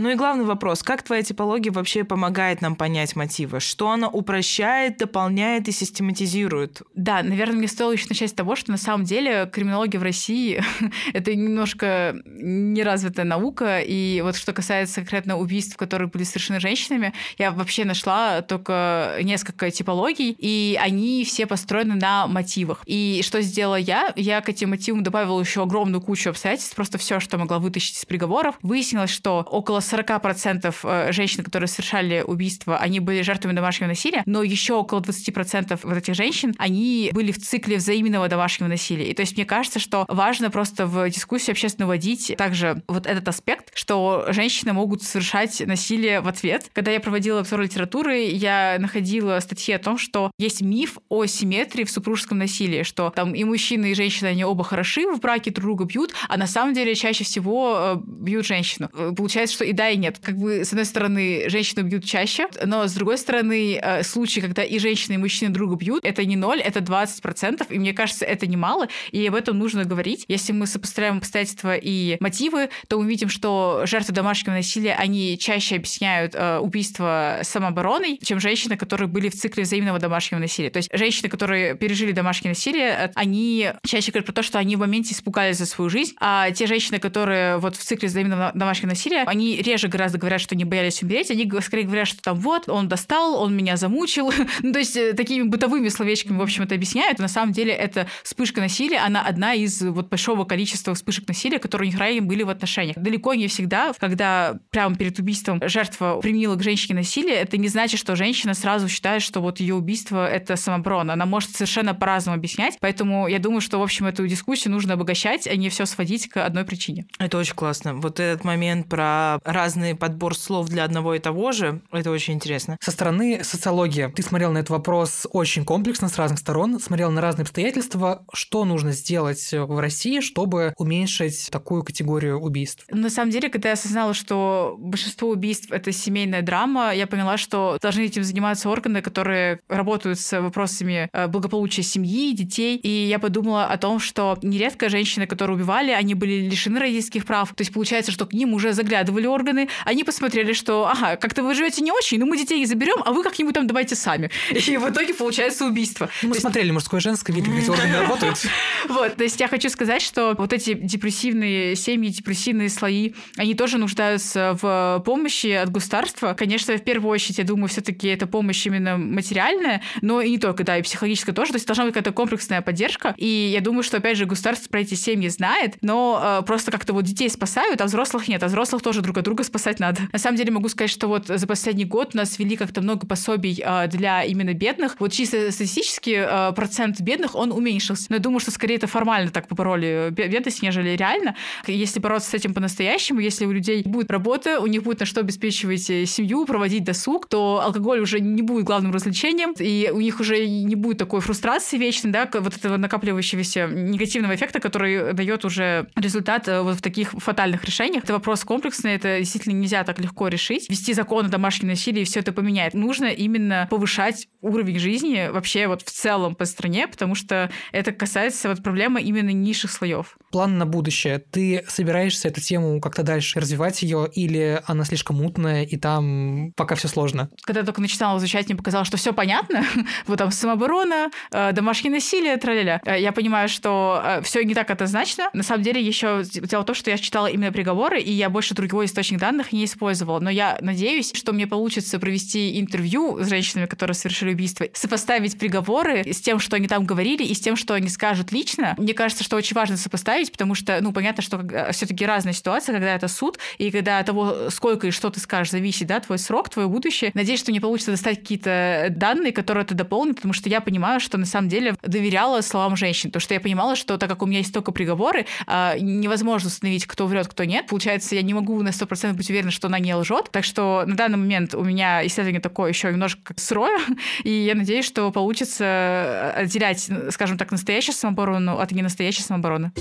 Ну 0.00 0.08
и 0.08 0.14
главный 0.14 0.46
вопрос, 0.46 0.82
как 0.82 1.02
твоя 1.02 1.22
типология 1.22 1.70
вообще 1.70 2.04
помогает 2.04 2.62
нам 2.62 2.74
понять 2.74 3.16
мотивы? 3.16 3.60
Что 3.60 3.90
она 3.90 4.08
упрощает, 4.08 4.96
дополняет 4.96 5.68
и 5.68 5.72
систематизирует? 5.72 6.80
Да, 6.94 7.22
наверное, 7.22 7.56
мне 7.56 7.68
стоило 7.68 7.92
еще 7.92 8.06
начать 8.08 8.30
с 8.30 8.32
того, 8.32 8.56
что 8.56 8.70
на 8.70 8.78
самом 8.78 9.04
деле 9.04 9.46
криминология 9.52 10.00
в 10.00 10.02
России— 10.02 10.64
это 11.12 11.34
немножко 11.34 12.16
неразвитая 12.24 13.26
наука, 13.26 13.80
и 13.80 14.22
вот 14.22 14.36
что 14.36 14.54
касается 14.54 15.02
конкретно 15.02 15.36
убийств, 15.36 15.76
которые 15.76 16.08
были 16.08 16.24
совершены 16.24 16.60
женщинами, 16.60 17.12
я 17.36 17.50
вообще 17.50 17.84
нашла 17.84 18.40
только 18.40 19.18
несколько 19.22 19.70
типологий, 19.70 20.34
и 20.38 20.78
они 20.80 21.26
все 21.26 21.44
построены 21.44 21.96
на 21.96 22.26
мотивах. 22.26 22.80
И 22.86 23.20
что 23.22 23.42
сделала 23.42 23.76
я? 23.76 24.14
Я 24.16 24.40
к 24.40 24.48
этим 24.48 24.70
мотивам 24.70 25.02
добавила 25.02 25.38
еще 25.38 25.62
огромную 25.62 26.00
кучу 26.00 26.30
обстоятельств, 26.30 26.74
просто 26.74 26.96
все, 26.96 27.20
что 27.20 27.36
могла 27.36 27.58
вытащить 27.58 27.98
из 27.98 28.06
приговоров. 28.06 28.54
Выяснилось, 28.62 29.10
что 29.10 29.46
около 29.46 29.80
40% 29.90 30.74
э, 30.82 31.12
женщин, 31.12 31.44
которые 31.44 31.68
совершали 31.68 32.22
убийство, 32.26 32.78
они 32.78 33.00
были 33.00 33.22
жертвами 33.22 33.54
домашнего 33.54 33.88
насилия, 33.88 34.22
но 34.26 34.42
еще 34.42 34.74
около 34.74 35.00
20% 35.00 35.80
вот 35.82 35.96
этих 35.96 36.14
женщин, 36.14 36.54
они 36.58 37.10
были 37.12 37.32
в 37.32 37.38
цикле 37.38 37.76
взаимного 37.76 38.28
домашнего 38.28 38.68
насилия. 38.68 39.10
И 39.10 39.14
то 39.14 39.20
есть 39.20 39.36
мне 39.36 39.44
кажется, 39.44 39.78
что 39.78 40.04
важно 40.08 40.50
просто 40.50 40.86
в 40.86 41.08
дискуссию 41.10 41.52
общественно 41.52 41.86
вводить 41.86 42.34
также 42.36 42.82
вот 42.88 43.06
этот 43.06 43.26
аспект, 43.28 43.70
что 43.74 44.26
женщины 44.28 44.72
могут 44.72 45.02
совершать 45.02 45.62
насилие 45.66 46.20
в 46.20 46.28
ответ. 46.28 46.70
Когда 46.72 46.90
я 46.90 47.00
проводила 47.00 47.40
обзор 47.40 47.60
литературы, 47.60 48.24
я 48.24 48.76
находила 48.78 49.38
статьи 49.40 49.74
о 49.74 49.78
том, 49.78 49.98
что 49.98 50.30
есть 50.38 50.60
миф 50.60 50.98
о 51.08 51.26
симметрии 51.26 51.84
в 51.84 51.90
супружеском 51.90 52.38
насилии, 52.38 52.82
что 52.82 53.10
там 53.10 53.34
и 53.34 53.44
мужчины, 53.44 53.92
и 53.92 53.94
женщины, 53.94 54.28
они 54.28 54.44
оба 54.44 54.64
хороши 54.64 55.06
в 55.06 55.20
браке, 55.20 55.50
друг 55.50 55.64
друга 55.66 55.84
бьют, 55.84 56.12
а 56.28 56.36
на 56.36 56.46
самом 56.46 56.74
деле 56.74 56.94
чаще 56.94 57.24
всего 57.24 57.76
э, 57.76 57.96
бьют 58.04 58.46
женщину. 58.46 58.90
Э, 58.92 59.12
получается, 59.16 59.54
что 59.56 59.64
и 59.64 59.72
да, 59.80 59.88
и 59.88 59.96
нет. 59.96 60.18
Как 60.22 60.36
бы, 60.36 60.62
с 60.62 60.72
одной 60.72 60.84
стороны, 60.84 61.48
женщины 61.48 61.80
бьют 61.80 62.04
чаще, 62.04 62.48
но 62.66 62.86
с 62.86 62.92
другой 62.92 63.16
стороны, 63.16 63.80
э, 63.82 64.02
случаи, 64.02 64.40
когда 64.40 64.62
и 64.62 64.78
женщины, 64.78 65.14
и 65.14 65.16
мужчины 65.16 65.50
друга 65.50 65.74
бьют, 65.74 66.04
это 66.04 66.22
не 66.26 66.36
ноль, 66.36 66.60
это 66.60 66.80
20%, 66.80 67.66
и 67.70 67.78
мне 67.78 67.94
кажется, 67.94 68.26
это 68.26 68.46
немало, 68.46 68.88
и 69.10 69.26
об 69.26 69.34
этом 69.34 69.58
нужно 69.58 69.86
говорить. 69.86 70.26
Если 70.28 70.52
мы 70.52 70.66
сопоставляем 70.66 71.16
обстоятельства 71.16 71.76
и 71.76 72.18
мотивы, 72.20 72.68
то 72.88 73.00
мы 73.00 73.08
видим, 73.08 73.30
что 73.30 73.84
жертвы 73.86 74.12
домашнего 74.12 74.52
насилия, 74.52 74.94
они 74.96 75.38
чаще 75.38 75.76
объясняют 75.76 76.34
э, 76.34 76.58
убийство 76.58 77.38
самообороной, 77.42 78.18
чем 78.22 78.38
женщины, 78.38 78.76
которые 78.76 79.08
были 79.08 79.30
в 79.30 79.34
цикле 79.34 79.62
взаимного 79.62 79.98
домашнего 79.98 80.40
насилия. 80.40 80.68
То 80.68 80.76
есть 80.76 80.90
женщины, 80.92 81.30
которые 81.30 81.74
пережили 81.74 82.12
домашнее 82.12 82.50
насилие, 82.50 82.90
э, 82.90 83.10
они 83.14 83.70
чаще 83.86 84.12
говорят 84.12 84.26
про 84.26 84.34
то, 84.34 84.42
что 84.42 84.58
они 84.58 84.76
в 84.76 84.80
моменте 84.80 85.14
испугались 85.14 85.56
за 85.56 85.64
свою 85.64 85.88
жизнь, 85.88 86.12
а 86.20 86.50
те 86.50 86.66
женщины, 86.66 86.98
которые 86.98 87.56
вот 87.56 87.76
в 87.76 87.82
цикле 87.82 88.08
взаимного 88.08 88.52
домашнего 88.54 88.90
насилия, 88.90 89.22
они 89.22 89.62
реже 89.70 89.88
гораздо 89.88 90.18
говорят, 90.18 90.40
что 90.40 90.54
не 90.54 90.64
боялись 90.64 91.02
умереть, 91.02 91.30
они 91.30 91.50
скорее 91.60 91.84
говорят, 91.84 92.08
что 92.08 92.22
там 92.22 92.38
вот, 92.38 92.68
он 92.68 92.88
достал, 92.88 93.40
он 93.40 93.56
меня 93.56 93.76
замучил. 93.76 94.32
ну, 94.62 94.72
то 94.72 94.78
есть 94.78 94.96
э, 94.96 95.12
такими 95.12 95.44
бытовыми 95.44 95.88
словечками, 95.88 96.38
в 96.38 96.42
общем, 96.42 96.64
это 96.64 96.74
объясняют. 96.74 97.18
На 97.18 97.28
самом 97.28 97.52
деле 97.52 97.72
это 97.72 98.06
вспышка 98.22 98.60
насилия, 98.60 98.98
она 98.98 99.22
одна 99.22 99.54
из 99.54 99.80
вот 99.82 100.08
большого 100.08 100.44
количества 100.44 100.94
вспышек 100.94 101.28
насилия, 101.28 101.58
которые 101.58 101.88
у 101.88 101.90
них 101.90 102.00
ранее 102.00 102.20
были 102.20 102.42
в 102.42 102.50
отношениях. 102.50 102.96
Далеко 102.98 103.34
не 103.34 103.48
всегда, 103.48 103.92
когда 103.98 104.58
прямо 104.70 104.96
перед 104.96 105.18
убийством 105.18 105.60
жертва 105.64 106.20
применила 106.20 106.56
к 106.56 106.62
женщине 106.62 106.96
насилие, 106.96 107.36
это 107.36 107.56
не 107.56 107.68
значит, 107.68 108.00
что 108.00 108.16
женщина 108.16 108.54
сразу 108.54 108.88
считает, 108.88 109.22
что 109.22 109.40
вот 109.40 109.60
ее 109.60 109.74
убийство— 109.74 110.28
это 110.30 110.56
самооборона. 110.56 111.12
Она 111.12 111.26
может 111.26 111.50
совершенно 111.50 111.94
по-разному 111.94 112.36
объяснять. 112.36 112.78
Поэтому 112.80 113.28
я 113.28 113.38
думаю, 113.38 113.60
что, 113.60 113.78
в 113.78 113.82
общем, 113.82 114.06
эту 114.06 114.26
дискуссию 114.26 114.72
нужно 114.72 114.94
обогащать, 114.94 115.46
а 115.46 115.56
не 115.56 115.68
все 115.68 115.86
сводить 115.86 116.28
к 116.28 116.44
одной 116.44 116.64
причине. 116.64 117.06
Это 117.18 117.38
очень 117.38 117.54
классно. 117.54 117.94
Вот 117.94 118.20
этот 118.20 118.44
момент 118.44 118.88
про 118.88 119.38
разный 119.60 119.94
подбор 119.94 120.34
слов 120.34 120.68
для 120.68 120.84
одного 120.84 121.14
и 121.14 121.18
того 121.18 121.52
же, 121.52 121.82
это 121.92 122.10
очень 122.10 122.34
интересно. 122.34 122.78
Со 122.80 122.90
стороны 122.90 123.44
социологии 123.44 124.10
ты 124.16 124.22
смотрел 124.22 124.52
на 124.52 124.58
этот 124.58 124.70
вопрос 124.70 125.26
очень 125.32 125.66
комплексно, 125.66 126.08
с 126.08 126.16
разных 126.16 126.38
сторон, 126.38 126.80
смотрел 126.80 127.10
на 127.10 127.20
разные 127.20 127.42
обстоятельства. 127.42 128.24
Что 128.32 128.64
нужно 128.64 128.92
сделать 128.92 129.46
в 129.52 129.78
России, 129.78 130.20
чтобы 130.20 130.72
уменьшить 130.78 131.48
такую 131.50 131.82
категорию 131.82 132.38
убийств? 132.40 132.86
На 132.90 133.10
самом 133.10 133.30
деле, 133.30 133.50
когда 133.50 133.68
я 133.68 133.72
осознала, 133.74 134.14
что 134.14 134.76
большинство 134.78 135.28
убийств— 135.28 135.68
это 135.70 135.92
семейная 135.92 136.40
драма, 136.40 136.94
я 136.94 137.06
поняла, 137.06 137.36
что 137.36 137.76
должны 137.82 138.02
этим 138.02 138.24
заниматься 138.24 138.70
органы, 138.70 139.02
которые 139.02 139.60
работают 139.68 140.18
с 140.18 140.40
вопросами 140.40 141.10
э, 141.12 141.26
благополучия 141.26 141.82
семьи, 141.82 142.32
детей. 142.32 142.76
И 142.78 142.88
я 142.88 143.18
подумала 143.18 143.66
о 143.66 143.76
том, 143.76 144.00
что 144.00 144.38
нередко 144.42 144.88
женщины, 144.88 145.26
которые 145.26 145.56
убивали, 145.56 145.90
они 145.90 146.14
были 146.14 146.48
лишены 146.48 146.80
родительских 146.80 147.26
прав. 147.26 147.50
То 147.54 147.60
есть 147.60 147.74
получается, 147.74 148.10
что 148.10 148.24
к 148.24 148.32
ним 148.32 148.54
уже 148.54 148.72
заглядывали 148.72 149.26
органы, 149.26 149.49
они 149.84 150.04
посмотрели, 150.04 150.52
что, 150.52 150.86
ага, 150.86 151.16
как-то 151.16 151.42
вы 151.42 151.54
живете 151.54 151.82
не 151.82 151.92
очень, 151.92 152.18
но 152.18 152.26
мы 152.26 152.36
детей 152.36 152.64
заберем, 152.66 153.02
а 153.04 153.12
вы 153.12 153.22
как-нибудь 153.22 153.54
там 153.54 153.66
давайте 153.66 153.96
сами. 153.96 154.30
И 154.50 154.76
в 154.76 154.88
итоге 154.88 155.14
получается 155.14 155.66
убийство. 155.66 156.08
Мы 156.22 156.34
То 156.34 156.40
смотрели 156.40 156.70
мужское 156.70 157.00
и 157.00 157.02
женское, 157.02 157.32
видели, 157.32 157.60
эти 157.60 157.70
органы 157.70 157.98
работают. 158.00 158.38
Вот, 158.88 159.16
то 159.16 159.22
есть 159.22 159.38
я 159.38 159.48
хочу 159.48 159.68
сказать, 159.68 160.02
что 160.02 160.34
вот 160.36 160.52
эти 160.52 160.74
депрессивные 160.74 161.76
семьи, 161.76 162.08
депрессивные 162.10 162.68
слои, 162.68 163.12
они 163.36 163.54
тоже 163.54 163.78
нуждаются 163.78 164.58
в 164.60 165.02
помощи 165.04 165.48
от 165.48 165.70
государства. 165.70 166.34
Конечно, 166.34 166.76
в 166.76 166.82
первую 166.82 167.10
очередь, 167.12 167.38
я 167.38 167.44
думаю, 167.44 167.68
все-таки 167.68 168.08
это 168.08 168.26
помощь 168.26 168.66
именно 168.66 168.96
материальная, 168.96 169.82
но 170.00 170.20
и 170.20 170.30
не 170.30 170.38
только, 170.38 170.64
да, 170.64 170.78
и 170.78 170.82
психологическая 170.82 171.34
тоже. 171.34 171.52
То 171.52 171.56
есть 171.56 171.66
должна 171.66 171.84
быть 171.84 171.94
какая-то 171.94 172.12
комплексная 172.12 172.62
поддержка. 172.62 173.14
И 173.16 173.26
я 173.26 173.60
думаю, 173.60 173.82
что, 173.82 173.98
опять 173.98 174.16
же, 174.16 174.26
государство 174.26 174.68
про 174.68 174.80
эти 174.80 174.94
семьи 174.94 175.28
знает, 175.28 175.76
но 175.82 176.40
э, 176.40 176.46
просто 176.46 176.70
как-то 176.70 176.92
вот 176.92 177.04
детей 177.04 177.30
спасают, 177.30 177.80
а 177.80 177.84
взрослых 177.84 178.28
нет. 178.28 178.42
А 178.42 178.46
взрослых 178.46 178.82
тоже 178.82 179.02
друг 179.02 179.18
от 179.18 179.24
друга 179.24 179.29
спасать 179.44 179.80
надо. 179.80 180.02
На 180.12 180.18
самом 180.18 180.36
деле 180.36 180.50
могу 180.50 180.68
сказать, 180.68 180.90
что 180.90 181.08
вот 181.08 181.26
за 181.26 181.46
последний 181.46 181.84
год 181.84 182.10
у 182.14 182.18
нас 182.18 182.38
ввели 182.38 182.56
как-то 182.56 182.80
много 182.80 183.06
пособий 183.06 183.62
э, 183.64 183.88
для 183.88 184.22
именно 184.24 184.54
бедных. 184.54 184.96
Вот 184.98 185.12
чисто 185.12 185.50
статистически 185.50 186.24
э, 186.26 186.52
процент 186.52 187.00
бедных, 187.00 187.34
он 187.34 187.52
уменьшился. 187.52 188.06
Но 188.10 188.16
я 188.16 188.22
думаю, 188.22 188.40
что 188.40 188.50
скорее 188.50 188.76
это 188.76 188.86
формально 188.86 189.30
так 189.30 189.48
побороли 189.48 190.08
бедность, 190.10 190.62
нежели 190.62 190.90
реально. 190.90 191.36
Если 191.66 192.00
бороться 192.00 192.30
с 192.30 192.34
этим 192.34 192.54
по-настоящему, 192.54 193.20
если 193.20 193.46
у 193.46 193.52
людей 193.52 193.82
будет 193.84 194.10
работа, 194.10 194.60
у 194.60 194.66
них 194.66 194.82
будет 194.82 195.00
на 195.00 195.06
что 195.06 195.20
обеспечивать 195.20 195.88
э, 195.90 196.06
семью, 196.06 196.44
проводить 196.46 196.84
досуг, 196.84 197.28
то 197.28 197.60
алкоголь 197.62 198.00
уже 198.00 198.20
не 198.20 198.42
будет 198.42 198.64
главным 198.64 198.92
развлечением, 198.92 199.54
и 199.58 199.90
у 199.92 200.00
них 200.00 200.20
уже 200.20 200.46
не 200.46 200.74
будет 200.74 200.98
такой 200.98 201.20
фрустрации 201.20 201.78
вечной, 201.78 202.10
да, 202.10 202.28
вот 202.32 202.56
этого 202.56 202.76
накапливающегося 202.76 203.66
негативного 203.66 204.34
эффекта, 204.34 204.60
который 204.60 205.12
дает 205.12 205.44
уже 205.44 205.88
результат 205.96 206.48
э, 206.48 206.62
вот 206.62 206.76
в 206.76 206.82
таких 206.82 207.12
фатальных 207.12 207.64
решениях. 207.64 208.04
Это 208.04 208.12
вопрос 208.12 208.44
комплексный, 208.44 208.94
это 208.94 209.19
действительно 209.20 209.54
нельзя 209.54 209.84
так 209.84 209.98
легко 209.98 210.28
решить. 210.28 210.68
Вести 210.68 210.92
закон 210.92 211.26
о 211.26 211.28
домашнем 211.28 211.68
насилии 211.68 212.04
все 212.04 212.20
это 212.20 212.32
поменяет. 212.32 212.74
Нужно 212.74 213.06
именно 213.06 213.66
повышать 213.70 214.28
уровень 214.40 214.78
жизни 214.78 215.28
вообще 215.30 215.66
вот 215.66 215.82
в 215.82 215.90
целом 215.90 216.34
по 216.34 216.44
стране, 216.44 216.88
потому 216.88 217.14
что 217.14 217.50
это 217.72 217.92
касается 217.92 218.48
вот 218.48 218.62
проблемы 218.62 219.00
именно 219.02 219.30
низших 219.30 219.70
слоев. 219.70 220.16
План 220.30 220.58
на 220.58 220.66
будущее. 220.66 221.18
Ты 221.18 221.64
собираешься 221.68 222.28
эту 222.28 222.40
тему 222.40 222.80
как-то 222.80 223.02
дальше 223.02 223.38
развивать 223.40 223.82
ее, 223.82 224.08
или 224.12 224.62
она 224.66 224.84
слишком 224.84 225.16
мутная, 225.16 225.64
и 225.64 225.76
там 225.76 226.52
пока 226.56 226.74
все 226.74 226.88
сложно? 226.88 227.28
Когда 227.42 227.60
я 227.60 227.66
только 227.66 227.80
начинала 227.80 228.18
изучать, 228.18 228.46
мне 228.46 228.56
показалось, 228.56 228.88
что 228.88 228.96
все 228.96 229.12
понятно. 229.12 229.64
вот 230.06 230.18
там 230.18 230.30
самооборона, 230.30 231.10
э, 231.32 231.52
домашнее 231.52 231.92
насилие, 231.92 232.36
траля 232.36 232.80
э, 232.84 233.00
Я 233.00 233.12
понимаю, 233.12 233.48
что 233.48 234.02
э, 234.04 234.22
все 234.22 234.42
не 234.44 234.54
так 234.54 234.70
однозначно. 234.70 235.30
На 235.32 235.42
самом 235.42 235.62
деле, 235.62 235.80
еще 235.80 236.22
дело 236.24 236.62
в 236.62 236.66
том, 236.66 236.74
что 236.74 236.90
я 236.90 236.98
читала 236.98 237.26
именно 237.26 237.52
приговоры, 237.52 238.00
и 238.00 238.12
я 238.12 238.30
больше 238.30 238.54
другого 238.54 238.84
источника 238.84 239.09
данных 239.18 239.52
не 239.52 239.64
использовала. 239.64 240.20
Но 240.20 240.30
я 240.30 240.58
надеюсь, 240.60 241.12
что 241.14 241.32
мне 241.32 241.46
получится 241.46 241.98
провести 241.98 242.60
интервью 242.60 243.18
с 243.22 243.28
женщинами, 243.28 243.66
которые 243.66 243.94
совершили 243.94 244.32
убийство, 244.32 244.66
сопоставить 244.72 245.38
приговоры 245.38 246.12
с 246.12 246.20
тем, 246.20 246.38
что 246.38 246.56
они 246.56 246.68
там 246.68 246.84
говорили, 246.84 247.24
и 247.24 247.34
с 247.34 247.40
тем, 247.40 247.56
что 247.56 247.74
они 247.74 247.88
скажут 247.88 248.32
лично. 248.32 248.74
Мне 248.78 248.94
кажется, 248.94 249.24
что 249.24 249.36
очень 249.36 249.54
важно 249.54 249.76
сопоставить, 249.76 250.30
потому 250.32 250.54
что, 250.54 250.78
ну, 250.80 250.92
понятно, 250.92 251.22
что 251.22 251.42
все-таки 251.72 252.04
разная 252.04 252.32
ситуация, 252.32 252.74
когда 252.74 252.94
это 252.94 253.08
суд, 253.08 253.38
и 253.58 253.70
когда 253.70 253.98
от 253.98 254.06
того, 254.06 254.50
сколько 254.50 254.86
и 254.86 254.90
что 254.90 255.10
ты 255.10 255.20
скажешь, 255.20 255.52
зависит, 255.52 255.86
да, 255.88 256.00
твой 256.00 256.18
срок, 256.18 256.48
твое 256.50 256.68
будущее. 256.68 257.10
Надеюсь, 257.14 257.40
что 257.40 257.50
мне 257.50 257.60
получится 257.60 257.92
достать 257.92 258.20
какие-то 258.20 258.88
данные, 258.90 259.32
которые 259.32 259.64
это 259.64 259.74
дополнят, 259.74 260.16
потому 260.16 260.34
что 260.34 260.48
я 260.48 260.60
понимаю, 260.60 261.00
что 261.00 261.18
на 261.18 261.26
самом 261.26 261.48
деле 261.48 261.74
доверяла 261.82 262.40
словам 262.42 262.76
женщин, 262.76 263.10
потому 263.10 263.20
что 263.20 263.34
я 263.34 263.40
понимала, 263.40 263.76
что 263.76 263.96
так 263.96 264.10
как 264.10 264.22
у 264.22 264.26
меня 264.26 264.38
есть 264.38 264.52
только 264.52 264.72
приговоры, 264.72 265.26
а, 265.46 265.78
невозможно 265.78 266.48
установить, 266.48 266.86
кто 266.86 267.06
врет, 267.06 267.28
кто 267.28 267.44
нет. 267.44 267.68
Получается, 267.68 268.14
я 268.14 268.22
не 268.22 268.34
могу 268.34 268.60
на 268.62 268.70
100% 268.70 268.99
быть 269.08 269.30
уверена, 269.30 269.50
что 269.50 269.68
она 269.68 269.78
не 269.78 269.94
лжет. 269.94 270.28
Так 270.30 270.44
что 270.44 270.84
на 270.86 270.96
данный 270.96 271.18
момент 271.18 271.54
у 271.54 271.64
меня 271.64 272.06
исследование 272.06 272.40
такое 272.40 272.70
еще 272.70 272.90
немножко 272.90 273.34
сырое, 273.36 273.78
и 274.24 274.30
я 274.30 274.54
надеюсь, 274.54 274.84
что 274.84 275.10
получится 275.10 276.32
отделять, 276.36 276.88
скажем 277.10 277.38
так, 277.38 277.50
настоящую 277.50 277.94
самооборону 277.94 278.58
от 278.58 278.72
ненастоящей 278.72 279.22
самообороны. 279.22 279.72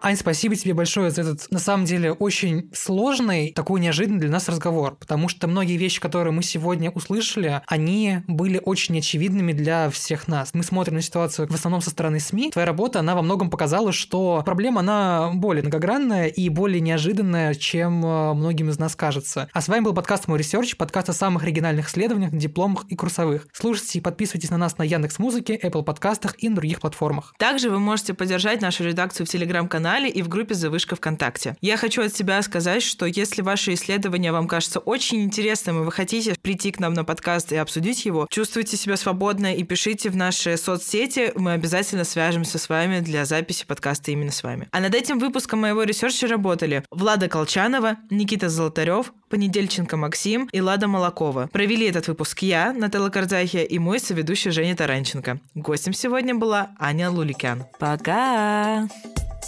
Ань, 0.00 0.16
спасибо 0.16 0.54
тебе 0.54 0.74
большое 0.74 1.10
за 1.10 1.22
этот, 1.22 1.50
на 1.50 1.58
самом 1.58 1.84
деле, 1.84 2.12
очень 2.12 2.70
сложный, 2.72 3.52
такой 3.52 3.80
неожиданный 3.80 4.20
для 4.20 4.30
нас 4.30 4.48
разговор, 4.48 4.94
потому 4.94 5.28
что 5.28 5.48
многие 5.48 5.76
вещи, 5.76 6.00
которые 6.00 6.32
мы 6.32 6.44
сегодня 6.44 6.90
услышали, 6.90 7.62
они 7.66 8.20
были 8.28 8.60
очень 8.64 8.98
очевидными 8.98 9.52
для 9.52 9.90
всех 9.90 10.28
нас. 10.28 10.50
Мы 10.54 10.62
смотрим 10.62 10.94
на 10.94 11.02
ситуацию 11.02 11.48
в 11.48 11.54
основном 11.54 11.80
со 11.80 11.90
стороны 11.90 12.20
СМИ. 12.20 12.52
Твоя 12.52 12.66
работа, 12.66 13.00
она 13.00 13.16
во 13.16 13.22
многом 13.22 13.50
показала, 13.50 13.90
что 13.90 14.42
проблема, 14.44 14.80
она 14.80 15.32
более 15.34 15.62
многогранная 15.62 16.26
и 16.28 16.48
более 16.48 16.80
неожиданная, 16.80 17.54
чем 17.54 18.04
э, 18.04 18.34
многим 18.34 18.70
из 18.70 18.78
нас 18.78 18.94
кажется. 18.94 19.48
А 19.52 19.60
с 19.60 19.66
вами 19.66 19.82
был 19.82 19.94
подкаст 19.94 20.28
«Мой 20.28 20.38
ресерч», 20.38 20.76
подкаст 20.76 21.08
о 21.08 21.12
самых 21.12 21.42
оригинальных 21.42 21.88
исследованиях, 21.88 22.30
дипломах 22.32 22.84
и 22.88 22.94
курсовых. 22.94 23.48
Слушайте 23.52 23.98
и 23.98 24.00
подписывайтесь 24.00 24.50
на 24.50 24.58
нас 24.58 24.78
на 24.78 24.84
Яндекс 24.84 25.18
Музыке, 25.18 25.58
Apple 25.60 25.82
подкастах 25.82 26.36
и 26.38 26.48
на 26.48 26.54
других 26.54 26.80
платформах. 26.80 27.34
Также 27.36 27.68
вы 27.68 27.80
можете 27.80 28.14
поддержать 28.14 28.62
нашу 28.62 28.84
редакцию 28.84 29.26
в 29.26 29.30
Телеграм-канале 29.30 29.87
канале 29.88 30.10
и 30.10 30.20
в 30.20 30.28
группе 30.28 30.52
«Завышка 30.52 30.96
ВКонтакте». 30.96 31.56
Я 31.62 31.78
хочу 31.78 32.02
от 32.02 32.14
себя 32.14 32.42
сказать, 32.42 32.82
что 32.82 33.06
если 33.06 33.40
ваше 33.40 33.72
исследование 33.72 34.32
вам 34.32 34.46
кажется 34.46 34.80
очень 34.80 35.24
интересным, 35.24 35.80
и 35.80 35.84
вы 35.86 35.90
хотите 35.90 36.34
прийти 36.42 36.72
к 36.72 36.78
нам 36.78 36.92
на 36.92 37.04
подкаст 37.04 37.52
и 37.52 37.56
обсудить 37.56 38.04
его, 38.04 38.26
чувствуйте 38.30 38.76
себя 38.76 38.98
свободно 38.98 39.54
и 39.54 39.62
пишите 39.62 40.10
в 40.10 40.16
наши 40.16 40.58
соцсети. 40.58 41.32
Мы 41.36 41.52
обязательно 41.52 42.04
свяжемся 42.04 42.58
с 42.58 42.68
вами 42.68 43.00
для 43.00 43.24
записи 43.24 43.64
подкаста 43.66 44.10
именно 44.10 44.30
с 44.30 44.42
вами. 44.42 44.68
А 44.72 44.80
над 44.80 44.94
этим 44.94 45.18
выпуском 45.18 45.60
моего 45.60 45.84
ресерча 45.84 46.26
работали 46.26 46.84
Влада 46.90 47.28
Колчанова, 47.28 47.96
Никита 48.10 48.50
Золотарев, 48.50 49.14
Понедельченко 49.30 49.96
Максим 49.96 50.50
и 50.52 50.60
Лада 50.60 50.86
Молокова. 50.86 51.48
Провели 51.50 51.88
этот 51.88 52.08
выпуск 52.08 52.42
я, 52.42 52.74
Наталья 52.74 53.08
Карзахия, 53.08 53.62
и 53.62 53.78
мой 53.78 54.00
соведущий 54.00 54.50
Женя 54.50 54.76
Таранченко. 54.76 55.40
Гостем 55.54 55.94
сегодня 55.94 56.34
была 56.34 56.72
Аня 56.78 57.10
Луликян. 57.10 57.64
Пока! 57.78 58.86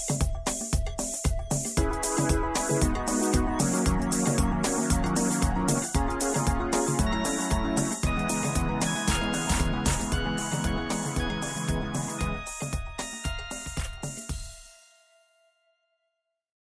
Thank 0.09 0.23
you 0.23 0.30